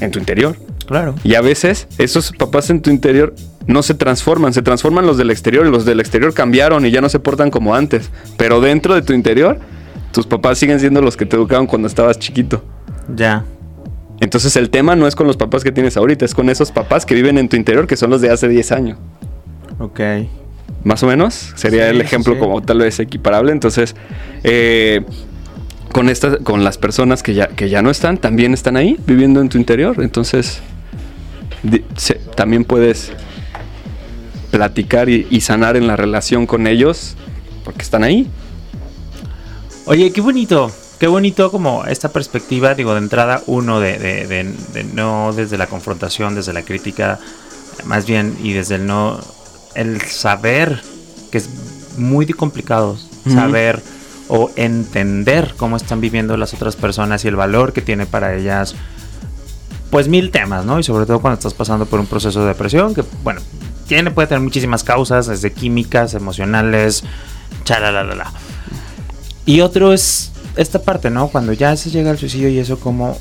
en 0.00 0.10
tu 0.10 0.18
interior. 0.18 0.56
Claro. 0.86 1.14
Y 1.22 1.34
a 1.34 1.40
veces 1.42 1.86
esos 1.98 2.32
papás 2.32 2.70
en 2.70 2.80
tu 2.80 2.88
interior 2.90 3.34
no 3.68 3.82
se 3.84 3.94
transforman, 3.94 4.52
se 4.52 4.62
transforman 4.62 5.06
los 5.06 5.16
del 5.16 5.30
exterior 5.30 5.64
y 5.66 5.70
los 5.70 5.84
del 5.84 6.00
exterior 6.00 6.34
cambiaron 6.34 6.84
y 6.84 6.90
ya 6.90 7.00
no 7.00 7.08
se 7.08 7.20
portan 7.20 7.50
como 7.50 7.74
antes. 7.76 8.10
Pero 8.36 8.60
dentro 8.60 8.94
de 8.96 9.02
tu 9.02 9.12
interior, 9.12 9.60
tus 10.10 10.26
papás 10.26 10.58
siguen 10.58 10.80
siendo 10.80 11.00
los 11.02 11.16
que 11.16 11.24
te 11.26 11.36
educaron 11.36 11.66
cuando 11.66 11.86
estabas 11.86 12.18
chiquito. 12.18 12.64
Ya. 13.14 13.44
Entonces 14.20 14.56
el 14.56 14.70
tema 14.70 14.96
no 14.96 15.06
es 15.06 15.14
con 15.14 15.28
los 15.28 15.36
papás 15.36 15.62
que 15.62 15.70
tienes 15.70 15.96
ahorita, 15.96 16.24
es 16.24 16.34
con 16.34 16.50
esos 16.50 16.72
papás 16.72 17.06
que 17.06 17.14
viven 17.14 17.38
en 17.38 17.48
tu 17.48 17.54
interior 17.56 17.86
que 17.86 17.96
son 17.96 18.10
los 18.10 18.20
de 18.20 18.30
hace 18.30 18.48
10 18.48 18.72
años. 18.72 18.98
Ok. 19.78 20.00
Más 20.82 21.02
o 21.02 21.06
menos, 21.06 21.52
sería 21.54 21.84
Sí, 21.84 21.90
el 21.94 22.00
ejemplo 22.00 22.34
sí. 22.34 22.40
como 22.40 22.60
tal 22.62 22.78
vez 22.78 22.98
equiparable. 22.98 23.52
Entonces, 23.52 23.94
eh, 24.44 25.04
con, 25.92 26.08
estas, 26.08 26.38
con 26.38 26.64
las 26.64 26.78
personas 26.78 27.22
que 27.22 27.34
ya, 27.34 27.48
que 27.48 27.68
ya 27.68 27.82
no 27.82 27.90
están, 27.90 28.18
también 28.18 28.54
están 28.54 28.76
ahí, 28.76 28.96
viviendo 29.06 29.40
en 29.40 29.48
tu 29.50 29.58
interior. 29.58 29.96
Entonces, 30.02 30.60
se- 31.96 32.20
también 32.34 32.64
puedes 32.64 33.12
platicar 34.50 35.08
y, 35.08 35.26
y 35.30 35.40
sanar 35.40 35.76
en 35.76 35.86
la 35.86 35.96
relación 35.96 36.46
con 36.46 36.66
ellos 36.66 37.16
porque 37.64 37.82
están 37.82 38.04
ahí. 38.04 38.28
Oye, 39.86 40.12
qué 40.12 40.20
bonito. 40.20 40.70
Qué 40.98 41.06
bonito 41.06 41.50
como 41.52 41.84
esta 41.84 42.08
perspectiva, 42.10 42.74
digo, 42.74 42.92
de 42.92 42.98
entrada, 42.98 43.42
uno, 43.46 43.78
de, 43.78 43.98
de- 43.98 44.26
de- 44.26 44.52
de 44.72 44.84
no 44.84 45.32
desde 45.32 45.56
la 45.56 45.66
confrontación, 45.68 46.34
desde 46.34 46.52
la 46.52 46.62
crítica, 46.62 47.20
más 47.84 48.04
bien, 48.04 48.36
y 48.42 48.52
desde 48.52 48.74
el 48.76 48.86
no, 48.86 49.20
el 49.76 50.00
saber, 50.00 50.80
que 51.30 51.38
es 51.38 51.48
muy 51.98 52.26
complicado, 52.26 52.98
saber 53.32 53.80
o 54.28 54.50
entender 54.56 55.54
cómo 55.56 55.76
están 55.76 56.00
viviendo 56.00 56.36
las 56.36 56.52
otras 56.54 56.74
personas 56.76 57.24
y 57.24 57.28
el 57.28 57.36
valor 57.36 57.72
que 57.72 57.80
tiene 57.82 58.06
para 58.06 58.34
ellas 58.34 58.74
pues 59.90 60.08
mil 60.08 60.30
temas, 60.30 60.64
¿no? 60.64 60.78
Y 60.78 60.82
sobre 60.82 61.06
todo 61.06 61.20
cuando 61.20 61.38
estás 61.38 61.54
pasando 61.54 61.86
por 61.86 62.00
un 62.00 62.06
proceso 62.06 62.40
de 62.40 62.48
depresión, 62.48 62.94
que 62.94 63.04
bueno, 63.22 63.40
tiene, 63.86 64.10
puede 64.10 64.28
tener 64.28 64.42
muchísimas 64.42 64.84
causas, 64.84 65.26
desde 65.26 65.52
químicas, 65.52 66.14
emocionales, 66.14 67.04
chalalala. 67.64 68.32
Y 69.46 69.62
otro 69.62 69.92
es 69.92 70.30
esta 70.56 70.82
parte, 70.82 71.10
¿no? 71.10 71.28
Cuando 71.28 71.52
ya 71.52 71.74
se 71.76 71.90
llega 71.90 72.10
al 72.10 72.18
suicidio 72.18 72.50
y 72.50 72.58
eso, 72.58 72.78
cómo 72.78 73.18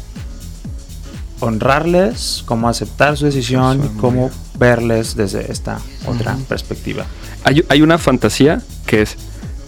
honrarles, 1.39 2.43
cómo 2.45 2.67
aceptar 2.67 3.15
su 3.15 3.25
decisión 3.25 3.85
y 3.85 3.99
cómo 3.99 4.31
verles 4.57 5.15
desde 5.15 5.51
esta 5.51 5.79
otra 6.05 6.35
perspectiva. 6.49 7.05
Hay, 7.43 7.63
hay, 7.69 7.81
una 7.81 7.97
fantasía 7.97 8.61
que 8.85 9.03
es, 9.03 9.15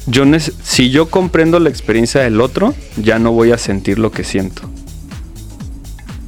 yo 0.07 0.23
si 0.63 0.89
yo 0.89 1.09
comprendo 1.09 1.59
la 1.59 1.69
experiencia 1.69 2.21
del 2.21 2.41
otro, 2.41 2.73
ya 2.97 3.19
no 3.19 3.31
voy 3.31 3.51
a 3.51 3.57
sentir 3.57 3.99
lo 3.99 4.11
que 4.11 4.23
siento. 4.23 4.63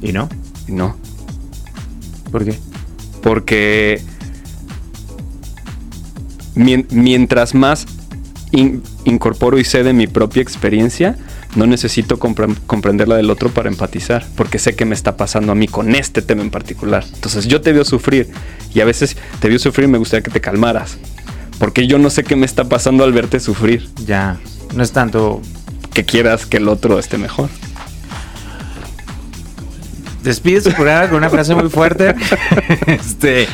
¿Y 0.00 0.12
no? 0.12 0.28
No. 0.68 0.96
¿Por 2.30 2.44
qué? 2.44 2.58
Porque 3.22 4.02
mientras 6.54 7.54
más 7.54 7.86
incorporo 9.04 9.58
y 9.58 9.64
sé 9.64 9.82
de 9.82 9.92
mi 9.92 10.06
propia 10.06 10.42
experiencia, 10.42 11.16
no 11.54 11.66
necesito 11.66 12.18
comprender 12.18 13.08
la 13.08 13.16
del 13.16 13.30
otro 13.30 13.50
para 13.50 13.68
empatizar, 13.68 14.26
porque 14.36 14.58
sé 14.58 14.74
que 14.74 14.84
me 14.84 14.94
está 14.94 15.16
pasando 15.16 15.52
a 15.52 15.54
mí 15.54 15.68
con 15.68 15.94
este 15.94 16.22
tema 16.22 16.42
en 16.42 16.50
particular. 16.50 17.04
Entonces 17.14 17.46
yo 17.46 17.60
te 17.60 17.72
veo 17.72 17.84
sufrir 17.84 18.30
y 18.74 18.80
a 18.80 18.84
veces 18.84 19.16
te 19.40 19.48
veo 19.48 19.58
sufrir 19.58 19.88
y 19.88 19.92
me 19.92 19.98
gustaría 19.98 20.22
que 20.22 20.30
te 20.30 20.40
calmaras, 20.40 20.96
porque 21.58 21.86
yo 21.86 21.98
no 21.98 22.10
sé 22.10 22.24
qué 22.24 22.36
me 22.36 22.46
está 22.46 22.64
pasando 22.64 23.04
al 23.04 23.12
verte 23.12 23.40
sufrir. 23.40 23.88
Ya, 24.06 24.40
no 24.74 24.82
es 24.82 24.92
tanto 24.92 25.42
que 25.92 26.04
quieras 26.04 26.46
que 26.46 26.56
el 26.56 26.68
otro 26.68 26.98
esté 26.98 27.18
mejor 27.18 27.50
despide 30.22 30.60
su 30.60 30.72
programa 30.72 31.08
con 31.08 31.18
una 31.18 31.30
frase 31.30 31.54
muy 31.54 31.68
fuerte. 31.68 32.14
este, 32.86 33.46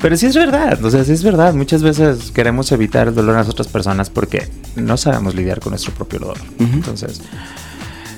pero 0.00 0.16
sí 0.16 0.26
es 0.26 0.36
verdad, 0.36 0.82
o 0.84 0.90
sea, 0.90 1.04
sí 1.04 1.12
es 1.12 1.22
verdad. 1.22 1.54
Muchas 1.54 1.82
veces 1.82 2.30
queremos 2.32 2.70
evitar 2.72 3.08
el 3.08 3.14
dolor 3.14 3.36
a 3.36 3.38
las 3.38 3.48
otras 3.48 3.68
personas 3.68 4.10
porque 4.10 4.48
no 4.74 4.96
sabemos 4.96 5.34
lidiar 5.34 5.60
con 5.60 5.70
nuestro 5.70 5.92
propio 5.92 6.18
dolor. 6.18 6.38
Entonces, 6.58 7.20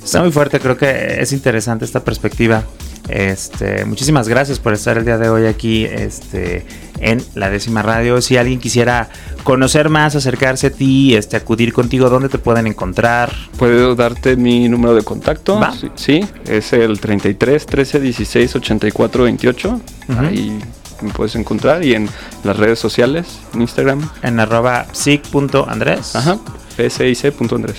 está 0.02 0.22
muy 0.22 0.32
fuerte. 0.32 0.60
Creo 0.60 0.76
que 0.76 1.20
es 1.20 1.32
interesante 1.32 1.84
esta 1.84 2.04
perspectiva. 2.04 2.64
Este, 3.08 3.84
muchísimas 3.84 4.28
gracias 4.28 4.58
por 4.58 4.74
estar 4.74 4.98
el 4.98 5.04
día 5.04 5.16
de 5.16 5.30
hoy 5.30 5.46
aquí 5.46 5.84
este, 5.84 6.66
en 7.00 7.22
la 7.34 7.50
décima 7.50 7.82
radio. 7.82 8.20
Si 8.20 8.36
alguien 8.36 8.60
quisiera 8.60 9.08
conocer 9.44 9.88
más, 9.88 10.14
acercarse 10.16 10.68
a 10.68 10.70
ti, 10.70 11.14
este, 11.14 11.36
acudir 11.36 11.72
contigo, 11.72 12.08
¿dónde 12.10 12.28
te 12.28 12.38
pueden 12.38 12.66
encontrar? 12.66 13.32
Puedo 13.58 13.94
darte 13.94 14.36
mi 14.36 14.68
número 14.68 14.94
de 14.94 15.02
contacto. 15.02 15.60
Sí, 15.94 16.24
es 16.46 16.72
el 16.72 17.00
33 17.00 17.66
13 17.66 18.00
16 18.00 18.56
84 18.56 19.24
28. 19.24 19.80
Ahí 20.18 20.58
me 21.00 21.10
puedes 21.10 21.36
encontrar 21.36 21.84
y 21.84 21.94
en 21.94 22.08
las 22.44 22.56
redes 22.56 22.78
sociales, 22.78 23.38
en 23.54 23.62
Instagram. 23.62 24.08
En 24.22 24.40
arroba 24.40 24.86
psic.andrés. 24.92 26.16
Ajá. 26.16 26.38
psic.andrés. 26.76 27.76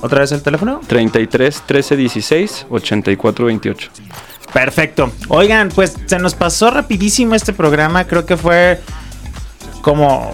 ¿Otra 0.00 0.20
vez 0.20 0.32
el 0.32 0.42
teléfono? 0.42 0.80
33 0.86 1.62
13 1.66 1.96
16 1.96 2.66
84 2.70 3.46
28. 3.46 3.90
Perfecto. 4.52 5.12
Oigan, 5.28 5.68
pues 5.68 5.96
se 6.06 6.18
nos 6.18 6.34
pasó 6.34 6.70
rapidísimo 6.70 7.34
este 7.34 7.52
programa. 7.52 8.04
Creo 8.04 8.26
que 8.26 8.36
fue 8.36 8.80
como 9.82 10.32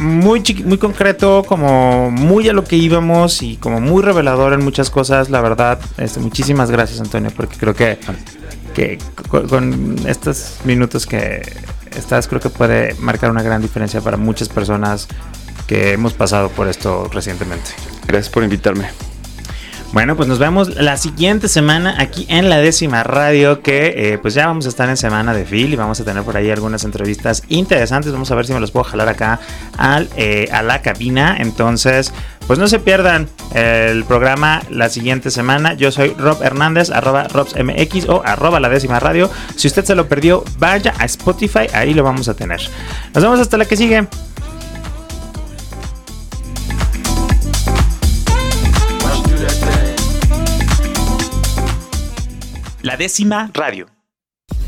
muy 0.00 0.42
muy 0.64 0.78
concreto, 0.78 1.44
como 1.46 2.10
muy 2.10 2.48
a 2.48 2.52
lo 2.52 2.64
que 2.64 2.76
íbamos 2.76 3.42
y 3.42 3.56
como 3.56 3.80
muy 3.80 4.02
revelador 4.02 4.52
en 4.52 4.64
muchas 4.64 4.90
cosas. 4.90 5.30
La 5.30 5.40
verdad, 5.40 5.78
este, 5.98 6.20
muchísimas 6.20 6.70
gracias 6.70 7.00
Antonio, 7.00 7.30
porque 7.36 7.56
creo 7.56 7.74
que, 7.74 7.98
que 8.74 8.98
con, 9.28 9.96
estos 10.06 10.58
minutos 10.64 11.06
que 11.06 11.42
estás, 11.96 12.26
creo 12.28 12.40
que 12.40 12.50
puede 12.50 12.94
marcar 12.94 13.30
una 13.30 13.42
gran 13.42 13.62
diferencia 13.62 14.00
para 14.00 14.16
muchas 14.16 14.48
personas 14.48 15.08
que 15.66 15.92
hemos 15.92 16.14
pasado 16.14 16.48
por 16.48 16.68
esto 16.68 17.08
recientemente. 17.12 17.70
Gracias 18.06 18.30
por 18.30 18.42
invitarme. 18.42 19.11
Bueno, 19.92 20.16
pues 20.16 20.26
nos 20.26 20.38
vemos 20.38 20.74
la 20.76 20.96
siguiente 20.96 21.48
semana 21.48 21.96
aquí 21.98 22.24
en 22.30 22.48
la 22.48 22.56
décima 22.56 23.02
radio, 23.02 23.60
que 23.60 24.12
eh, 24.14 24.18
pues 24.18 24.32
ya 24.32 24.46
vamos 24.46 24.64
a 24.64 24.70
estar 24.70 24.88
en 24.88 24.96
semana 24.96 25.34
de 25.34 25.44
Phil 25.44 25.70
y 25.70 25.76
vamos 25.76 26.00
a 26.00 26.04
tener 26.04 26.22
por 26.22 26.34
ahí 26.34 26.50
algunas 26.50 26.84
entrevistas 26.84 27.42
interesantes. 27.48 28.10
Vamos 28.10 28.30
a 28.30 28.34
ver 28.34 28.46
si 28.46 28.54
me 28.54 28.60
los 28.60 28.70
puedo 28.70 28.84
jalar 28.84 29.10
acá 29.10 29.38
al, 29.76 30.08
eh, 30.16 30.48
a 30.50 30.62
la 30.62 30.80
cabina. 30.80 31.36
Entonces, 31.38 32.14
pues 32.46 32.58
no 32.58 32.68
se 32.68 32.78
pierdan 32.78 33.28
el 33.54 34.04
programa 34.04 34.62
la 34.70 34.88
siguiente 34.88 35.30
semana. 35.30 35.74
Yo 35.74 35.92
soy 35.92 36.14
Rob 36.14 36.42
Hernández, 36.42 36.88
arroba 36.88 37.28
RobsMX 37.28 38.08
o 38.08 38.22
arroba 38.24 38.60
la 38.60 38.70
décima 38.70 38.98
radio. 38.98 39.30
Si 39.56 39.68
usted 39.68 39.84
se 39.84 39.94
lo 39.94 40.08
perdió, 40.08 40.42
vaya 40.58 40.94
a 40.98 41.04
Spotify, 41.04 41.66
ahí 41.74 41.92
lo 41.92 42.02
vamos 42.02 42.28
a 42.28 42.34
tener. 42.34 42.62
Nos 43.12 43.22
vemos 43.22 43.40
hasta 43.40 43.58
la 43.58 43.66
que 43.66 43.76
sigue. 43.76 44.08
La 52.82 52.96
décima 52.96 53.48
radio. 53.54 53.86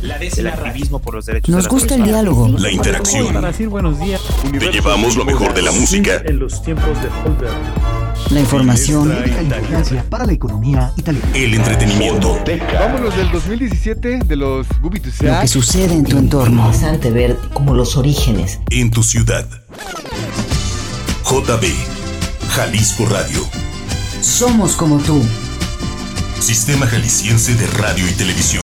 La 0.00 0.18
décima 0.18 0.50
el 0.50 0.54
activismo 0.54 1.00
por 1.00 1.14
los 1.14 1.26
derechos 1.26 1.52
Nos 1.52 1.66
gusta 1.66 1.96
el 1.96 2.04
diálogo. 2.04 2.46
La 2.58 2.70
interacción. 2.70 3.34
Para 3.34 3.48
decir 3.48 3.68
buenos 3.68 3.98
días. 3.98 4.20
Te 4.56 4.70
llevamos 4.70 5.16
lo 5.16 5.24
mejor 5.24 5.52
de 5.52 5.62
la 5.62 5.72
música. 5.72 6.22
En 6.24 6.38
los 6.38 6.62
tiempos 6.62 6.96
de 7.02 7.08
Holder. 7.08 7.50
La 8.30 8.38
información. 8.38 9.12
para 10.08 10.26
la 10.26 10.32
economía 10.32 10.92
italiana. 10.96 11.28
El 11.34 11.54
entretenimiento. 11.54 12.38
Vámonos 12.78 13.16
del 13.16 13.32
2017 13.32 14.20
de 14.24 14.36
los 14.36 14.68
Lo 14.80 15.40
que 15.40 15.48
sucede 15.48 15.94
en 15.94 16.04
tu 16.04 16.16
entorno. 16.16 16.66
Interesante 16.66 17.10
ver 17.10 17.36
como 17.52 17.74
los 17.74 17.96
orígenes. 17.96 18.60
En 18.70 18.92
tu 18.92 19.02
ciudad. 19.02 19.48
JB. 21.24 21.66
Jalisco 22.50 23.06
Radio. 23.06 23.40
Somos 24.20 24.76
como 24.76 24.98
tú. 24.98 25.20
Sistema 26.40 26.86
Jalisciense 26.86 27.54
de 27.54 27.66
Radio 27.66 28.08
y 28.08 28.12
Televisión. 28.12 28.63